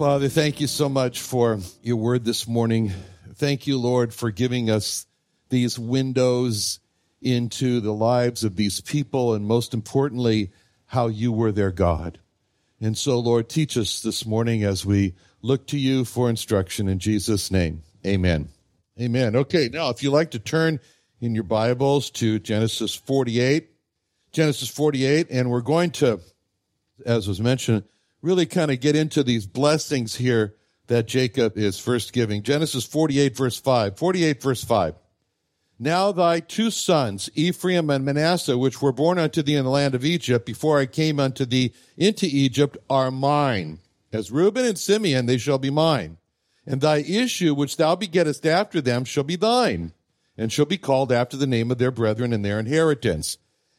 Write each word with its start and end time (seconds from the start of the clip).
Father, 0.00 0.30
thank 0.30 0.62
you 0.62 0.66
so 0.66 0.88
much 0.88 1.20
for 1.20 1.58
your 1.82 1.96
word 1.96 2.24
this 2.24 2.48
morning. 2.48 2.90
Thank 3.34 3.66
you, 3.66 3.78
Lord, 3.78 4.14
for 4.14 4.30
giving 4.30 4.70
us 4.70 5.04
these 5.50 5.78
windows 5.78 6.80
into 7.20 7.80
the 7.80 7.92
lives 7.92 8.42
of 8.42 8.56
these 8.56 8.80
people 8.80 9.34
and 9.34 9.44
most 9.44 9.74
importantly, 9.74 10.52
how 10.86 11.08
you 11.08 11.32
were 11.32 11.52
their 11.52 11.70
God. 11.70 12.18
And 12.80 12.96
so, 12.96 13.18
Lord, 13.18 13.50
teach 13.50 13.76
us 13.76 14.00
this 14.00 14.24
morning 14.24 14.64
as 14.64 14.86
we 14.86 15.16
look 15.42 15.66
to 15.66 15.78
you 15.78 16.06
for 16.06 16.30
instruction 16.30 16.88
in 16.88 16.98
Jesus' 16.98 17.50
name. 17.50 17.82
Amen. 18.06 18.48
Amen. 18.98 19.36
Okay, 19.36 19.68
now 19.70 19.90
if 19.90 20.02
you 20.02 20.10
like 20.10 20.30
to 20.30 20.38
turn 20.38 20.80
in 21.20 21.34
your 21.34 21.44
Bibles 21.44 22.08
to 22.12 22.38
Genesis 22.38 22.94
48, 22.94 23.68
Genesis 24.32 24.70
48, 24.70 25.26
and 25.28 25.50
we're 25.50 25.60
going 25.60 25.90
to, 25.90 26.20
as 27.04 27.28
was 27.28 27.38
mentioned, 27.38 27.84
really 28.22 28.46
kind 28.46 28.70
of 28.70 28.80
get 28.80 28.96
into 28.96 29.22
these 29.22 29.46
blessings 29.46 30.16
here 30.16 30.54
that 30.86 31.06
Jacob 31.06 31.56
is 31.56 31.78
first 31.78 32.12
giving. 32.12 32.42
Genesis 32.42 32.84
48 32.84 33.36
verse 33.36 33.58
5. 33.58 33.96
48 33.96 34.42
verse 34.42 34.64
5. 34.64 34.94
Now 35.78 36.12
thy 36.12 36.40
two 36.40 36.70
sons, 36.70 37.30
Ephraim 37.34 37.88
and 37.88 38.04
Manasseh, 38.04 38.58
which 38.58 38.82
were 38.82 38.92
born 38.92 39.18
unto 39.18 39.40
thee 39.40 39.54
in 39.54 39.64
the 39.64 39.70
land 39.70 39.94
of 39.94 40.04
Egypt, 40.04 40.44
before 40.44 40.78
I 40.78 40.84
came 40.84 41.18
unto 41.18 41.46
thee 41.46 41.72
into 41.96 42.26
Egypt, 42.26 42.76
are 42.90 43.10
mine. 43.10 43.78
As 44.12 44.30
Reuben 44.30 44.66
and 44.66 44.78
Simeon, 44.78 45.24
they 45.24 45.38
shall 45.38 45.56
be 45.56 45.70
mine. 45.70 46.18
And 46.66 46.82
thy 46.82 46.98
issue, 46.98 47.54
which 47.54 47.78
thou 47.78 47.96
begettest 47.96 48.44
after 48.44 48.82
them, 48.82 49.04
shall 49.04 49.24
be 49.24 49.36
thine, 49.36 49.92
and 50.36 50.52
shall 50.52 50.66
be 50.66 50.76
called 50.76 51.12
after 51.12 51.38
the 51.38 51.46
name 51.46 51.70
of 51.70 51.78
their 51.78 51.90
brethren 51.90 52.34
and 52.34 52.44
their 52.44 52.60
inheritance. 52.60 53.38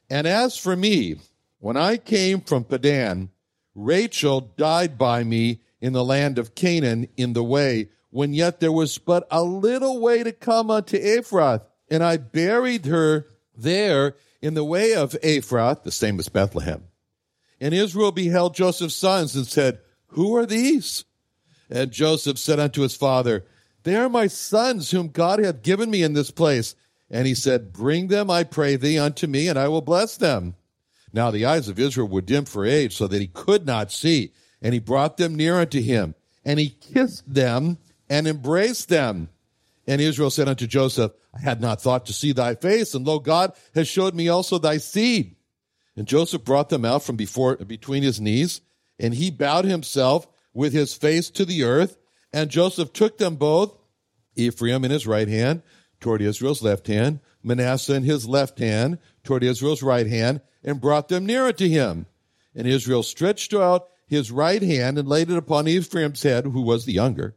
And 0.09 0.25
as 0.25 0.58
for 0.58 0.75
me, 0.75 1.17
when 1.59 1.78
I 1.78 1.97
came 1.97 2.42
from 2.42 2.64
Padan, 2.64 3.30
Rachel 3.76 4.42
died 4.58 4.98
by 4.98 5.24
me 5.24 5.62
in 5.80 5.94
the 5.94 6.04
land 6.04 6.38
of 6.38 6.56
Canaan 6.56 7.08
in 7.18 7.34
the 7.34 7.44
way, 7.44 7.90
when 8.10 8.34
yet 8.34 8.60
there 8.60 8.72
was 8.72 8.98
but 8.98 9.28
a 9.32 9.44
little 9.44 10.00
way 10.00 10.24
to 10.24 10.32
come 10.32 10.70
unto 10.70 10.98
Ephrath, 10.98 11.64
and 11.90 12.04
I 12.04 12.18
buried 12.18 12.86
her 12.86 13.28
there 13.56 14.16
in 14.42 14.54
the 14.54 14.64
way 14.64 14.94
of 14.94 15.16
Ephrath, 15.24 15.84
the 15.84 15.92
same 15.92 16.20
as 16.20 16.30
Bethlehem. 16.30 16.84
And 17.60 17.74
Israel 17.74 18.12
beheld 18.12 18.56
Joseph's 18.56 18.96
sons 18.96 19.36
and 19.36 19.48
said, 19.48 19.80
Who 20.08 20.36
are 20.36 20.46
these? 20.46 21.06
And 21.70 21.92
Joseph 21.92 22.38
said 22.38 22.60
unto 22.60 22.81
his 22.81 22.96
father, 22.96 23.46
They 23.84 23.96
are 23.96 24.10
my 24.10 24.28
sons 24.28 24.92
whom 24.92 25.10
God 25.10 25.40
hath 25.40 25.62
given 25.62 25.90
me 25.90 26.04
in 26.04 26.14
this 26.14 26.31
place. 26.31 26.76
And 27.10 27.28
he 27.28 27.36
said, 27.36 27.72
Bring 27.72 28.08
them, 28.08 28.30
I 28.30 28.44
pray 28.44 28.76
thee, 28.76 28.98
unto 28.98 29.28
me, 29.28 29.48
and 29.48 29.60
I 29.60 29.68
will 29.68 29.81
bless 29.81 30.18
them. 30.18 30.56
Now 31.14 31.32
the 31.32 31.46
eyes 31.46 31.68
of 31.68 31.80
Israel 31.80 32.08
were 32.08 32.22
dim 32.22 32.46
for 32.46 32.66
age, 32.66 32.96
so 32.96 33.08
that 33.08 33.22
he 33.22 33.28
could 33.28 33.66
not 33.66 33.92
see. 33.92 34.34
And 34.62 34.74
he 34.74 34.80
brought 34.80 35.18
them 35.18 35.36
near 35.36 35.60
unto 35.60 35.82
him, 35.82 36.16
and 36.46 36.60
he 36.60 36.70
kissed 36.70 37.32
them 37.32 37.78
and 38.10 38.28
embraced 38.28 38.90
them. 38.90 39.30
And 39.88 40.00
Israel 40.00 40.30
said 40.30 40.48
unto 40.48 40.68
Joseph, 40.68 41.14
I 41.34 41.42
had 41.42 41.62
not 41.62 41.82
thought 41.82 42.06
to 42.06 42.14
see 42.14 42.32
thy 42.32 42.56
face, 42.56 42.94
and 42.94 43.06
lo, 43.06 43.20
God 43.20 43.54
has 43.74 43.88
showed 43.88 44.14
me 44.14 44.30
also 44.30 44.58
thy 44.58 44.78
seed. 44.78 45.36
And 45.96 46.08
Joseph 46.08 46.46
brought 46.46 46.70
them 46.70 46.86
out 46.86 47.04
from 47.04 47.16
before, 47.16 47.56
between 47.58 48.04
his 48.04 48.22
knees, 48.22 48.62
and 49.00 49.14
he 49.14 49.32
bowed 49.32 49.66
himself 49.66 50.28
with 50.54 50.74
his 50.74 50.94
face 50.94 51.30
to 51.32 51.46
the 51.46 51.64
earth. 51.64 51.98
And 52.32 52.50
Joseph 52.50 52.94
took 52.94 53.18
them 53.18 53.36
both, 53.36 53.76
Ephraim 54.36 54.86
in 54.86 54.92
his 54.92 55.08
right 55.08 55.28
hand, 55.28 55.64
toward 56.00 56.22
Israel's 56.22 56.62
left 56.62 56.88
hand, 56.88 57.20
Manasseh 57.44 57.96
in 57.96 58.04
his 58.04 58.28
left 58.28 58.60
hand, 58.60 59.00
toward 59.24 59.44
Israel's 59.44 59.84
right 59.84 60.08
hand, 60.08 60.42
and 60.64 60.82
brought 60.82 61.08
them 61.08 61.26
nearer 61.26 61.54
to 61.54 61.68
him. 61.68 62.06
And 62.56 62.68
Israel 62.68 63.04
stretched 63.04 63.54
out 63.54 63.88
his 64.08 64.32
right 64.32 64.62
hand 64.62 64.98
and 64.98 65.08
laid 65.08 65.30
it 65.30 65.38
upon 65.38 65.68
Ephraim's 65.68 66.24
head, 66.24 66.44
who 66.44 66.62
was 66.62 66.86
the 66.86 66.94
younger, 66.94 67.36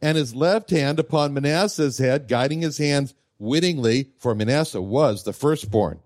and 0.00 0.16
his 0.16 0.34
left 0.34 0.70
hand 0.70 0.98
upon 0.98 1.34
Manasseh's 1.34 1.98
head, 1.98 2.28
guiding 2.28 2.60
his 2.60 2.78
hands 2.78 3.14
wittingly, 3.38 4.10
for 4.18 4.34
Manasseh 4.34 4.80
was 4.80 5.24
the 5.24 5.32
firstborn. 5.32 5.98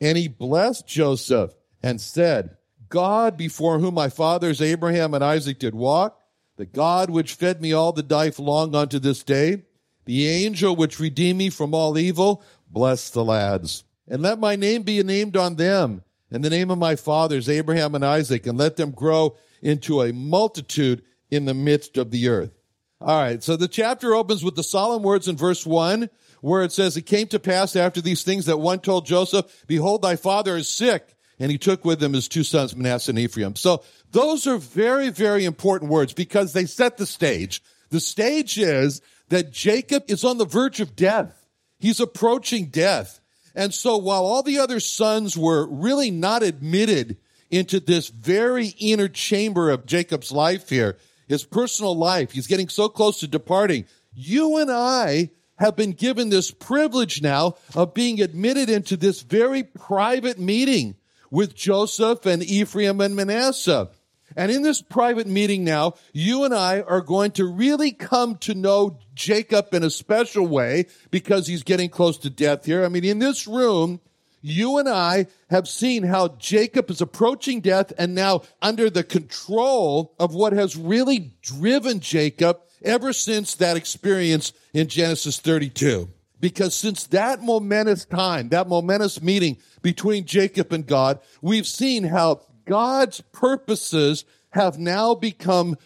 And 0.00 0.16
he 0.16 0.28
blessed 0.28 0.86
Joseph 0.86 1.52
and 1.82 2.00
said, 2.00 2.56
God 2.88 3.36
before 3.36 3.78
whom 3.78 3.94
my 3.94 4.08
fathers 4.08 4.62
Abraham 4.62 5.12
and 5.12 5.22
Isaac 5.22 5.58
did 5.58 5.74
walk, 5.74 6.18
the 6.56 6.66
God 6.66 7.10
which 7.10 7.34
fed 7.34 7.60
me 7.60 7.72
all 7.72 7.92
the 7.92 8.02
life 8.02 8.38
long 8.38 8.74
unto 8.74 8.98
this 8.98 9.22
day, 9.22 9.64
the 10.06 10.26
angel 10.28 10.74
which 10.74 10.98
redeemed 10.98 11.38
me 11.38 11.50
from 11.50 11.74
all 11.74 11.98
evil, 11.98 12.42
bless 12.70 13.10
the 13.10 13.24
lads. 13.24 13.84
And 14.08 14.22
let 14.22 14.38
my 14.38 14.56
name 14.56 14.82
be 14.82 15.02
named 15.02 15.36
on 15.36 15.56
them 15.56 16.02
in 16.30 16.42
the 16.42 16.50
name 16.50 16.70
of 16.70 16.78
my 16.78 16.96
fathers, 16.96 17.48
Abraham 17.48 17.94
and 17.94 18.04
Isaac, 18.04 18.46
and 18.46 18.58
let 18.58 18.76
them 18.76 18.90
grow 18.90 19.36
into 19.62 20.02
a 20.02 20.12
multitude 20.12 21.02
in 21.30 21.44
the 21.44 21.54
midst 21.54 21.96
of 21.96 22.10
the 22.10 22.28
earth. 22.28 22.52
All 23.00 23.20
right. 23.20 23.42
So 23.42 23.56
the 23.56 23.68
chapter 23.68 24.14
opens 24.14 24.44
with 24.44 24.56
the 24.56 24.62
solemn 24.62 25.02
words 25.02 25.28
in 25.28 25.36
verse 25.36 25.64
one, 25.64 26.10
where 26.40 26.62
it 26.62 26.72
says, 26.72 26.96
it 26.96 27.02
came 27.02 27.28
to 27.28 27.38
pass 27.38 27.76
after 27.76 28.00
these 28.00 28.22
things 28.22 28.46
that 28.46 28.58
one 28.58 28.80
told 28.80 29.06
Joseph, 29.06 29.64
behold, 29.66 30.02
thy 30.02 30.16
father 30.16 30.56
is 30.56 30.68
sick. 30.68 31.14
And 31.40 31.50
he 31.50 31.58
took 31.58 31.84
with 31.84 32.02
him 32.02 32.14
his 32.14 32.26
two 32.26 32.42
sons, 32.42 32.74
Manasseh 32.74 33.12
and 33.12 33.18
Ephraim. 33.18 33.54
So 33.54 33.84
those 34.10 34.46
are 34.48 34.58
very, 34.58 35.10
very 35.10 35.44
important 35.44 35.90
words 35.90 36.12
because 36.12 36.52
they 36.52 36.66
set 36.66 36.96
the 36.96 37.06
stage. 37.06 37.62
The 37.90 38.00
stage 38.00 38.58
is 38.58 39.00
that 39.28 39.52
Jacob 39.52 40.04
is 40.08 40.24
on 40.24 40.38
the 40.38 40.44
verge 40.44 40.80
of 40.80 40.96
death. 40.96 41.46
He's 41.78 42.00
approaching 42.00 42.66
death. 42.66 43.20
And 43.58 43.74
so 43.74 43.96
while 43.96 44.24
all 44.24 44.44
the 44.44 44.60
other 44.60 44.78
sons 44.78 45.36
were 45.36 45.66
really 45.66 46.12
not 46.12 46.44
admitted 46.44 47.16
into 47.50 47.80
this 47.80 48.06
very 48.06 48.68
inner 48.78 49.08
chamber 49.08 49.70
of 49.70 49.84
Jacob's 49.84 50.30
life 50.30 50.68
here, 50.68 50.96
his 51.26 51.42
personal 51.42 51.96
life, 51.96 52.30
he's 52.30 52.46
getting 52.46 52.68
so 52.68 52.88
close 52.88 53.18
to 53.18 53.26
departing. 53.26 53.86
You 54.14 54.58
and 54.58 54.70
I 54.70 55.30
have 55.56 55.74
been 55.74 55.90
given 55.90 56.28
this 56.28 56.52
privilege 56.52 57.20
now 57.20 57.56
of 57.74 57.94
being 57.94 58.20
admitted 58.22 58.70
into 58.70 58.96
this 58.96 59.22
very 59.22 59.64
private 59.64 60.38
meeting 60.38 60.94
with 61.28 61.56
Joseph 61.56 62.26
and 62.26 62.44
Ephraim 62.44 63.00
and 63.00 63.16
Manasseh. 63.16 63.90
And 64.38 64.52
in 64.52 64.62
this 64.62 64.80
private 64.80 65.26
meeting 65.26 65.64
now, 65.64 65.94
you 66.12 66.44
and 66.44 66.54
I 66.54 66.82
are 66.82 67.00
going 67.00 67.32
to 67.32 67.44
really 67.44 67.90
come 67.90 68.36
to 68.36 68.54
know 68.54 69.00
Jacob 69.12 69.74
in 69.74 69.82
a 69.82 69.90
special 69.90 70.46
way 70.46 70.86
because 71.10 71.48
he's 71.48 71.64
getting 71.64 71.90
close 71.90 72.16
to 72.18 72.30
death 72.30 72.64
here. 72.64 72.84
I 72.84 72.88
mean, 72.88 73.04
in 73.04 73.18
this 73.18 73.48
room, 73.48 74.00
you 74.40 74.78
and 74.78 74.88
I 74.88 75.26
have 75.50 75.66
seen 75.66 76.04
how 76.04 76.36
Jacob 76.38 76.88
is 76.88 77.00
approaching 77.00 77.60
death 77.60 77.92
and 77.98 78.14
now 78.14 78.42
under 78.62 78.88
the 78.88 79.02
control 79.02 80.14
of 80.20 80.36
what 80.36 80.52
has 80.52 80.76
really 80.76 81.34
driven 81.42 81.98
Jacob 81.98 82.60
ever 82.84 83.12
since 83.12 83.56
that 83.56 83.76
experience 83.76 84.52
in 84.72 84.86
Genesis 84.86 85.40
32. 85.40 86.10
Because 86.38 86.76
since 86.76 87.08
that 87.08 87.42
momentous 87.42 88.04
time, 88.04 88.50
that 88.50 88.68
momentous 88.68 89.20
meeting 89.20 89.58
between 89.82 90.26
Jacob 90.26 90.72
and 90.72 90.86
God, 90.86 91.18
we've 91.42 91.66
seen 91.66 92.04
how 92.04 92.42
God's 92.68 93.22
purposes 93.32 94.24
have 94.50 94.78
now 94.78 95.14
become 95.14 95.76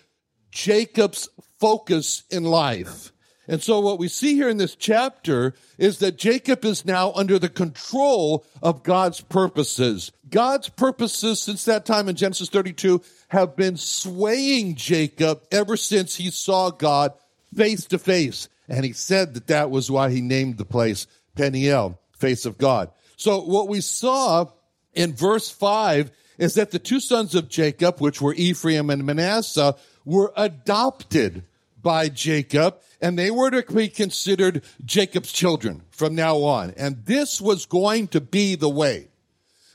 Jacob's 0.50 1.28
focus 1.58 2.24
in 2.30 2.44
life. 2.44 3.12
And 3.48 3.62
so 3.62 3.80
what 3.80 3.98
we 3.98 4.08
see 4.08 4.34
here 4.34 4.48
in 4.48 4.56
this 4.56 4.76
chapter 4.76 5.54
is 5.76 5.98
that 5.98 6.16
Jacob 6.16 6.64
is 6.64 6.84
now 6.84 7.12
under 7.12 7.38
the 7.38 7.48
control 7.48 8.44
of 8.62 8.82
God's 8.82 9.20
purposes. 9.20 10.12
God's 10.28 10.68
purposes 10.68 11.42
since 11.42 11.64
that 11.64 11.84
time 11.84 12.08
in 12.08 12.16
Genesis 12.16 12.48
32 12.48 13.02
have 13.28 13.56
been 13.56 13.76
swaying 13.76 14.76
Jacob 14.76 15.42
ever 15.50 15.76
since 15.76 16.16
he 16.16 16.30
saw 16.30 16.70
God 16.70 17.12
face 17.54 17.84
to 17.86 17.98
face. 17.98 18.48
And 18.68 18.84
he 18.84 18.92
said 18.92 19.34
that 19.34 19.48
that 19.48 19.70
was 19.70 19.90
why 19.90 20.10
he 20.10 20.20
named 20.20 20.56
the 20.56 20.64
place 20.64 21.06
Peniel, 21.36 21.98
face 22.16 22.46
of 22.46 22.58
God. 22.58 22.90
So 23.16 23.42
what 23.42 23.68
we 23.68 23.80
saw 23.80 24.46
in 24.94 25.14
verse 25.14 25.50
five 25.50 26.10
is 26.42 26.54
that 26.54 26.72
the 26.72 26.78
two 26.80 26.98
sons 26.98 27.36
of 27.36 27.48
Jacob, 27.48 28.00
which 28.00 28.20
were 28.20 28.34
Ephraim 28.34 28.90
and 28.90 29.06
Manasseh, 29.06 29.76
were 30.04 30.32
adopted 30.36 31.44
by 31.80 32.08
Jacob 32.08 32.80
and 33.00 33.16
they 33.16 33.30
were 33.30 33.50
to 33.52 33.62
be 33.72 33.88
considered 33.88 34.64
Jacob's 34.84 35.30
children 35.30 35.82
from 35.92 36.16
now 36.16 36.38
on. 36.38 36.74
And 36.76 37.04
this 37.06 37.40
was 37.40 37.66
going 37.66 38.08
to 38.08 38.20
be 38.20 38.56
the 38.56 38.68
way 38.68 39.06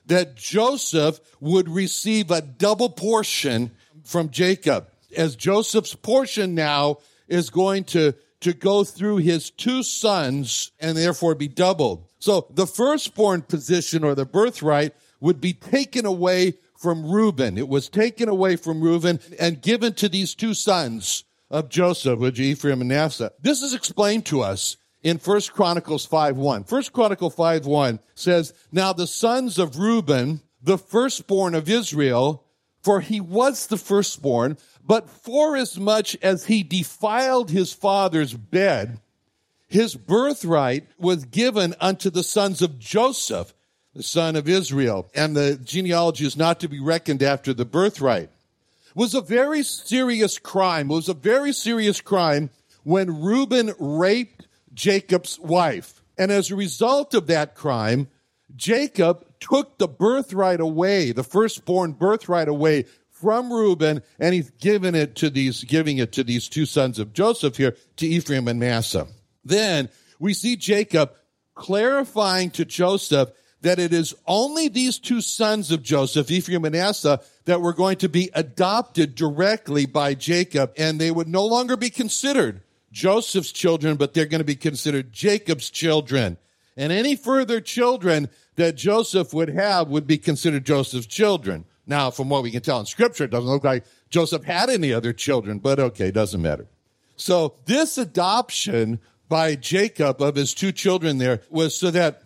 that 0.08 0.36
Joseph 0.36 1.22
would 1.40 1.70
receive 1.70 2.32
a 2.32 2.42
double 2.42 2.90
portion 2.90 3.72
from 4.04 4.30
Jacob 4.30 4.90
as 5.16 5.38
Joseph's 5.38 5.96
portion 5.96 6.54
now 6.54 6.98
is 7.30 7.50
going 7.50 7.86
to, 7.86 8.14
to 8.42 8.52
go 8.52 8.84
through 8.84 9.18
his 9.18 9.52
two 9.52 9.84
sons 9.84 10.72
and 10.82 10.98
therefore 10.98 11.34
be 11.34 11.48
doubled. 11.48 12.06
So 12.20 12.48
the 12.50 12.68
firstborn 12.68 13.44
position 13.44 14.04
or 14.04 14.16
the 14.16 14.26
birthright 14.26 14.94
would 15.20 15.42
be 15.42 15.54
taken 15.54 16.06
away 16.06 16.54
from 16.78 17.10
Reuben. 17.10 17.58
It 17.58 17.68
was 17.68 17.90
taken 17.90 18.30
away 18.30 18.56
from 18.56 18.82
Reuben 18.82 19.20
and 19.40 19.62
given 19.62 19.94
to 19.94 20.10
these 20.10 20.36
two 20.36 20.54
sons 20.54 21.24
of 21.50 21.70
Joseph, 21.70 22.20
which 22.20 22.40
Ephraim 22.40 22.82
and 22.82 22.90
Manasseh. 22.90 23.32
This 23.42 23.62
is 23.62 23.74
explained 23.74 24.26
to 24.28 24.42
us 24.42 24.78
in 25.04 25.18
1 25.18 25.42
Chronicles 25.54 26.06
5 26.06 26.38
1. 26.38 26.64
1 26.64 26.84
Chronicle 26.94 27.30
5 27.30 27.66
1 27.66 28.00
says, 28.16 28.54
Now 28.72 28.94
the 28.94 29.08
sons 29.08 29.58
of 29.58 29.80
Reuben, 29.80 30.42
the 30.62 30.78
firstborn 30.78 31.56
of 31.56 31.70
Israel, 31.70 32.44
for 32.82 33.02
he 33.02 33.20
was 33.20 33.68
the 33.68 33.78
firstborn, 33.78 34.58
but 34.84 35.10
forasmuch 35.10 36.16
as 36.24 36.46
he 36.46 36.64
defiled 36.64 37.52
his 37.52 37.74
father's 37.74 38.34
bed, 38.34 39.00
his 39.68 39.96
birthright 39.96 40.88
was 40.98 41.26
given 41.26 41.76
unto 41.82 42.10
the 42.10 42.24
sons 42.24 42.62
of 42.62 42.80
Joseph, 42.80 43.54
the 43.98 44.04
son 44.04 44.36
of 44.36 44.48
Israel. 44.48 45.10
And 45.16 45.36
the 45.36 45.56
genealogy 45.56 46.26
is 46.26 46.38
not 46.38 46.60
to 46.60 46.70
be 46.70 46.80
reckoned 46.80 47.24
after 47.24 47.54
the 47.54 47.66
birthright. 47.66 48.30
Was 48.94 49.14
a 49.14 49.22
very 49.22 49.64
serious 49.64 50.40
crime. 50.40 50.90
It 50.90 50.96
was 50.96 51.10
a 51.10 51.14
very 51.14 51.52
serious 51.52 52.00
crime 52.02 52.50
when 52.84 53.22
Reuben 53.22 53.74
raped 53.80 54.48
Jacob's 54.74 55.40
wife. 55.40 56.02
And 56.18 56.32
as 56.32 56.50
a 56.50 56.56
result 56.56 57.14
of 57.14 57.28
that 57.28 57.54
crime, 57.54 58.08
Jacob 58.56 59.26
took 59.40 59.78
the 59.78 59.88
birthright 59.88 60.60
away, 60.60 61.12
the 61.12 61.24
firstborn 61.24 61.94
birthright 61.94 62.48
away 62.48 62.86
from 63.12 63.52
Reuben, 63.52 64.02
and 64.20 64.34
he's 64.34 64.50
given 64.52 64.96
it 64.96 65.16
to 65.16 65.30
these, 65.30 65.64
giving 65.64 65.98
it 65.98 66.12
to 66.14 66.24
these 66.24 66.48
two 66.48 66.66
sons 66.66 66.98
of 66.98 67.14
Joseph 67.14 67.58
here, 67.58 67.76
to 67.98 68.08
Ephraim 68.08 68.48
and 68.48 68.60
Manasseh. 68.60 69.08
Then 69.44 69.90
we 70.20 70.34
see 70.34 70.56
Jacob 70.56 71.14
clarifying 71.56 72.52
to 72.52 72.66
Joseph 72.66 73.30
that 73.62 73.80
it 73.80 73.94
is 73.94 74.14
only 74.26 74.68
these 74.68 75.00
two 75.00 75.22
sons 75.22 75.72
of 75.72 75.82
Joseph, 75.82 76.30
Ephraim 76.30 76.64
and 76.64 76.74
Manasseh, 76.74 77.22
that 77.46 77.62
were 77.62 77.74
going 77.74 77.98
to 77.98 78.10
be 78.10 78.30
adopted 78.34 79.16
directly 79.16 79.86
by 79.86 80.14
Jacob, 80.14 80.74
and 80.78 81.00
they 81.00 81.12
would 81.12 81.28
no 81.28 81.46
longer 81.46 81.76
be 81.76 81.90
considered 81.90 82.62
Joseph's 82.92 83.52
children, 83.52 83.98
but 83.98 84.14
they're 84.14 84.26
going 84.26 84.40
to 84.40 84.46
be 84.46 84.56
considered 84.56 85.12
Jacob's 85.12 85.70
children. 85.70 86.38
And 86.76 86.92
any 86.92 87.16
further 87.16 87.60
children 87.60 88.30
that 88.56 88.76
Joseph 88.76 89.34
would 89.34 89.50
have 89.50 89.88
would 89.88 90.06
be 90.06 90.18
considered 90.18 90.66
Joseph's 90.66 91.08
children. 91.08 91.66
Now, 91.88 92.12
from 92.12 92.30
what 92.30 92.44
we 92.44 92.52
can 92.52 92.62
tell 92.62 92.80
in 92.80 92.86
scripture, 92.86 93.24
it 93.24 93.32
doesn't 93.32 93.50
look 93.50 93.64
like 93.64 93.86
Joseph 94.10 94.44
had 94.44 94.70
any 94.70 94.94
other 94.94 95.14
children, 95.14 95.60
but 95.60 95.80
okay, 95.80 96.12
doesn't 96.12 96.42
matter. 96.42 96.68
So 97.16 97.56
this 97.66 97.98
adoption 97.98 99.00
by 99.30 99.56
Jacob 99.56 100.22
of 100.22 100.36
his 100.36 100.54
two 100.54 100.72
children 100.72 101.18
there 101.18 101.42
was 101.50 101.76
so 101.76 101.92
that 101.92 102.22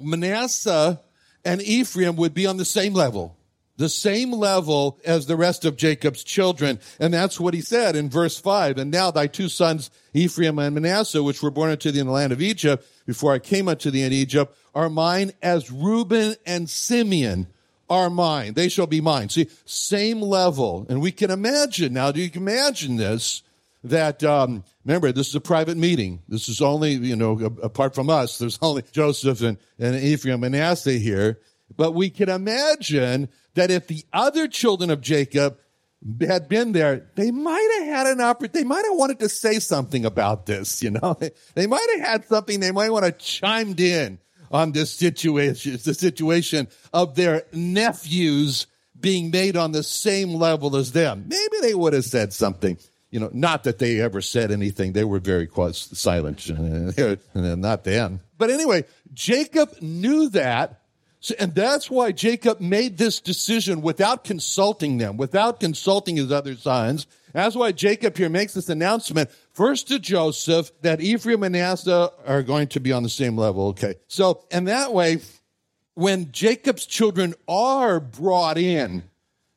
Manasseh 0.00 1.00
and 1.44 1.62
Ephraim 1.62 2.16
would 2.16 2.34
be 2.34 2.46
on 2.46 2.56
the 2.56 2.64
same 2.64 2.94
level 2.94 3.38
the 3.78 3.88
same 3.88 4.32
level 4.32 4.98
as 5.04 5.26
the 5.26 5.36
rest 5.36 5.64
of 5.64 5.76
Jacob's 5.76 6.22
children. 6.22 6.78
And 6.98 7.14
that's 7.14 7.40
what 7.40 7.54
he 7.54 7.60
said 7.60 7.96
in 7.96 8.10
verse 8.10 8.36
five. 8.36 8.76
And 8.76 8.90
now 8.90 9.10
thy 9.10 9.28
two 9.28 9.48
sons, 9.48 9.90
Ephraim 10.12 10.58
and 10.58 10.74
Manasseh, 10.74 11.22
which 11.22 11.42
were 11.42 11.50
born 11.50 11.70
unto 11.70 11.90
thee 11.90 12.00
in 12.00 12.06
the 12.06 12.12
land 12.12 12.32
of 12.32 12.42
Egypt, 12.42 12.84
before 13.06 13.32
I 13.32 13.38
came 13.38 13.68
unto 13.68 13.90
thee 13.90 14.02
in 14.02 14.12
Egypt, 14.12 14.54
are 14.74 14.90
mine 14.90 15.32
as 15.40 15.70
Reuben 15.70 16.34
and 16.44 16.68
Simeon 16.68 17.46
are 17.88 18.10
mine. 18.10 18.54
They 18.54 18.68
shall 18.68 18.88
be 18.88 19.00
mine. 19.00 19.30
See, 19.30 19.48
same 19.64 20.20
level. 20.20 20.84
And 20.90 21.00
we 21.00 21.12
can 21.12 21.30
imagine 21.30 21.94
now, 21.94 22.10
do 22.10 22.20
you 22.20 22.30
imagine 22.34 22.96
this? 22.96 23.42
That, 23.84 24.24
um, 24.24 24.64
remember, 24.84 25.12
this 25.12 25.28
is 25.28 25.34
a 25.34 25.40
private 25.40 25.76
meeting. 25.76 26.22
This 26.28 26.48
is 26.48 26.60
only, 26.60 26.92
you 26.92 27.16
know, 27.16 27.32
apart 27.62 27.94
from 27.94 28.10
us, 28.10 28.38
there's 28.38 28.58
only 28.62 28.82
Joseph 28.90 29.40
and, 29.42 29.58
and 29.78 29.96
Ephraim 29.96 30.42
and 30.42 30.52
Manasseh 30.52 30.92
here. 30.92 31.40
But 31.76 31.94
we 31.94 32.10
can 32.10 32.28
imagine 32.28 33.28
that 33.54 33.70
if 33.70 33.86
the 33.86 34.04
other 34.12 34.48
children 34.48 34.90
of 34.90 35.00
Jacob 35.00 35.58
had 36.20 36.48
been 36.48 36.72
there, 36.72 37.10
they 37.16 37.30
might 37.30 37.78
have 37.78 37.88
had 37.88 38.06
an 38.06 38.20
opportunity. 38.20 38.60
They 38.60 38.64
might 38.64 38.84
have 38.84 38.96
wanted 38.96 39.20
to 39.20 39.28
say 39.28 39.58
something 39.58 40.04
about 40.04 40.46
this, 40.46 40.82
you 40.82 40.90
know. 40.90 41.18
They 41.54 41.66
might 41.66 41.86
have 41.96 42.06
had 42.06 42.24
something. 42.26 42.60
They 42.60 42.70
might 42.72 42.90
want 42.90 43.04
to 43.04 43.12
chimed 43.12 43.80
in 43.80 44.18
on 44.50 44.72
this 44.72 44.92
situation, 44.92 45.78
the 45.84 45.94
situation 45.94 46.68
of 46.92 47.14
their 47.14 47.42
nephews 47.52 48.66
being 48.98 49.30
made 49.30 49.56
on 49.56 49.72
the 49.72 49.82
same 49.82 50.34
level 50.34 50.76
as 50.76 50.92
them. 50.92 51.26
Maybe 51.28 51.58
they 51.60 51.74
would 51.74 51.92
have 51.92 52.04
said 52.04 52.32
something. 52.32 52.78
You 53.10 53.20
know, 53.20 53.30
not 53.32 53.64
that 53.64 53.78
they 53.78 54.00
ever 54.00 54.20
said 54.20 54.50
anything. 54.50 54.92
They 54.92 55.04
were 55.04 55.18
very 55.18 55.46
quiet, 55.46 55.76
silent. 55.76 56.48
not 57.34 57.84
them. 57.84 58.20
But 58.36 58.50
anyway, 58.50 58.84
Jacob 59.14 59.80
knew 59.80 60.28
that 60.30 60.82
and 61.38 61.54
that's 61.54 61.90
why 61.90 62.12
Jacob 62.12 62.60
made 62.60 62.96
this 62.96 63.20
decision 63.20 63.82
without 63.82 64.22
consulting 64.22 64.98
them, 64.98 65.16
without 65.16 65.58
consulting 65.58 66.16
his 66.16 66.30
other 66.30 66.54
sons. 66.54 67.06
That's 67.32 67.56
why 67.56 67.72
Jacob 67.72 68.16
here 68.16 68.28
makes 68.28 68.54
this 68.54 68.68
announcement 68.68 69.30
first 69.52 69.88
to 69.88 69.98
Joseph 69.98 70.70
that 70.82 71.00
Ephraim 71.00 71.42
and 71.42 71.52
Manasseh 71.52 72.12
are 72.24 72.42
going 72.42 72.68
to 72.68 72.80
be 72.80 72.92
on 72.92 73.02
the 73.02 73.08
same 73.08 73.36
level. 73.36 73.68
Okay. 73.68 73.96
So, 74.06 74.44
and 74.52 74.68
that 74.68 74.94
way, 74.94 75.18
when 75.94 76.30
Jacob's 76.30 76.86
children 76.86 77.34
are 77.48 77.98
brought 77.98 78.56
in 78.56 79.02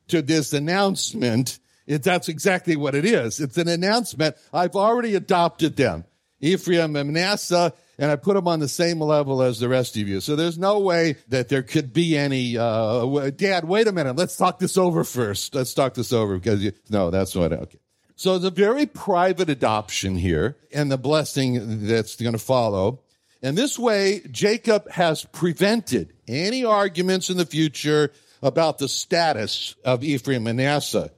to 0.08 0.20
this 0.20 0.52
announcement, 0.52 1.60
that's 1.98 2.28
exactly 2.28 2.76
what 2.76 2.94
it 2.94 3.04
is. 3.04 3.40
It's 3.40 3.58
an 3.58 3.68
announcement. 3.68 4.36
I've 4.52 4.76
already 4.76 5.14
adopted 5.14 5.76
them. 5.76 6.04
Ephraim 6.40 6.96
and 6.96 7.12
Manasseh 7.12 7.72
and 7.98 8.10
I 8.10 8.16
put 8.16 8.34
them 8.34 8.48
on 8.48 8.58
the 8.58 8.68
same 8.68 9.00
level 9.00 9.42
as 9.42 9.60
the 9.60 9.68
rest 9.68 9.96
of 9.96 10.08
you. 10.08 10.20
So 10.20 10.34
there's 10.34 10.58
no 10.58 10.80
way 10.80 11.16
that 11.28 11.48
there 11.48 11.62
could 11.62 11.92
be 11.92 12.16
any, 12.16 12.58
uh, 12.58 13.30
dad, 13.30 13.64
wait 13.64 13.86
a 13.86 13.92
minute. 13.92 14.16
Let's 14.16 14.36
talk 14.36 14.58
this 14.58 14.76
over 14.76 15.04
first. 15.04 15.54
Let's 15.54 15.72
talk 15.74 15.94
this 15.94 16.12
over 16.12 16.36
because 16.36 16.64
you, 16.64 16.72
no, 16.90 17.10
that's 17.10 17.34
what, 17.34 17.52
okay. 17.52 17.78
So 18.16 18.34
it's 18.34 18.44
a 18.44 18.50
very 18.50 18.86
private 18.86 19.50
adoption 19.50 20.16
here 20.16 20.56
and 20.72 20.90
the 20.90 20.98
blessing 20.98 21.86
that's 21.86 22.16
going 22.16 22.32
to 22.32 22.38
follow. 22.38 23.02
And 23.42 23.56
this 23.56 23.78
way, 23.78 24.22
Jacob 24.30 24.90
has 24.90 25.24
prevented 25.24 26.12
any 26.26 26.64
arguments 26.64 27.30
in 27.30 27.36
the 27.36 27.46
future 27.46 28.10
about 28.42 28.78
the 28.78 28.88
status 28.88 29.76
of 29.84 30.02
Ephraim 30.02 30.46
and 30.46 30.56
Manasseh. 30.56 31.10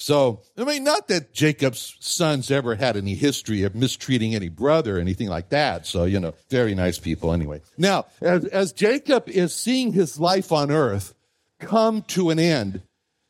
So, 0.00 0.42
I 0.56 0.62
mean, 0.62 0.84
not 0.84 1.08
that 1.08 1.34
Jacob's 1.34 1.96
sons 1.98 2.52
ever 2.52 2.76
had 2.76 2.96
any 2.96 3.14
history 3.14 3.64
of 3.64 3.74
mistreating 3.74 4.32
any 4.32 4.48
brother 4.48 4.96
or 4.96 5.00
anything 5.00 5.28
like 5.28 5.48
that. 5.48 5.86
So, 5.86 6.04
you 6.04 6.20
know, 6.20 6.34
very 6.50 6.76
nice 6.76 6.98
people 6.98 7.32
anyway. 7.32 7.62
Now, 7.76 8.06
as, 8.20 8.44
as 8.44 8.72
Jacob 8.72 9.28
is 9.28 9.52
seeing 9.52 9.92
his 9.92 10.20
life 10.20 10.52
on 10.52 10.70
earth 10.70 11.14
come 11.58 12.02
to 12.02 12.30
an 12.30 12.38
end, 12.38 12.82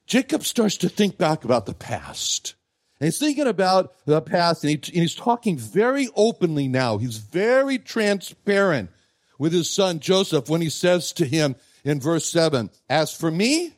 Jacob 0.06 0.44
starts 0.44 0.76
to 0.78 0.90
think 0.90 1.16
back 1.16 1.42
about 1.42 1.64
the 1.64 1.72
past. 1.72 2.54
And 3.00 3.06
he's 3.06 3.18
thinking 3.18 3.46
about 3.46 3.94
the 4.04 4.20
past 4.20 4.62
and, 4.62 4.70
he, 4.70 4.92
and 4.92 5.02
he's 5.02 5.14
talking 5.14 5.56
very 5.56 6.10
openly 6.14 6.68
now. 6.68 6.98
He's 6.98 7.16
very 7.16 7.78
transparent 7.78 8.90
with 9.38 9.54
his 9.54 9.70
son 9.70 10.00
Joseph 10.00 10.50
when 10.50 10.60
he 10.60 10.68
says 10.68 11.12
to 11.14 11.24
him 11.24 11.56
in 11.82 11.98
verse 11.98 12.28
seven, 12.28 12.68
as 12.90 13.14
for 13.14 13.30
me, 13.30 13.72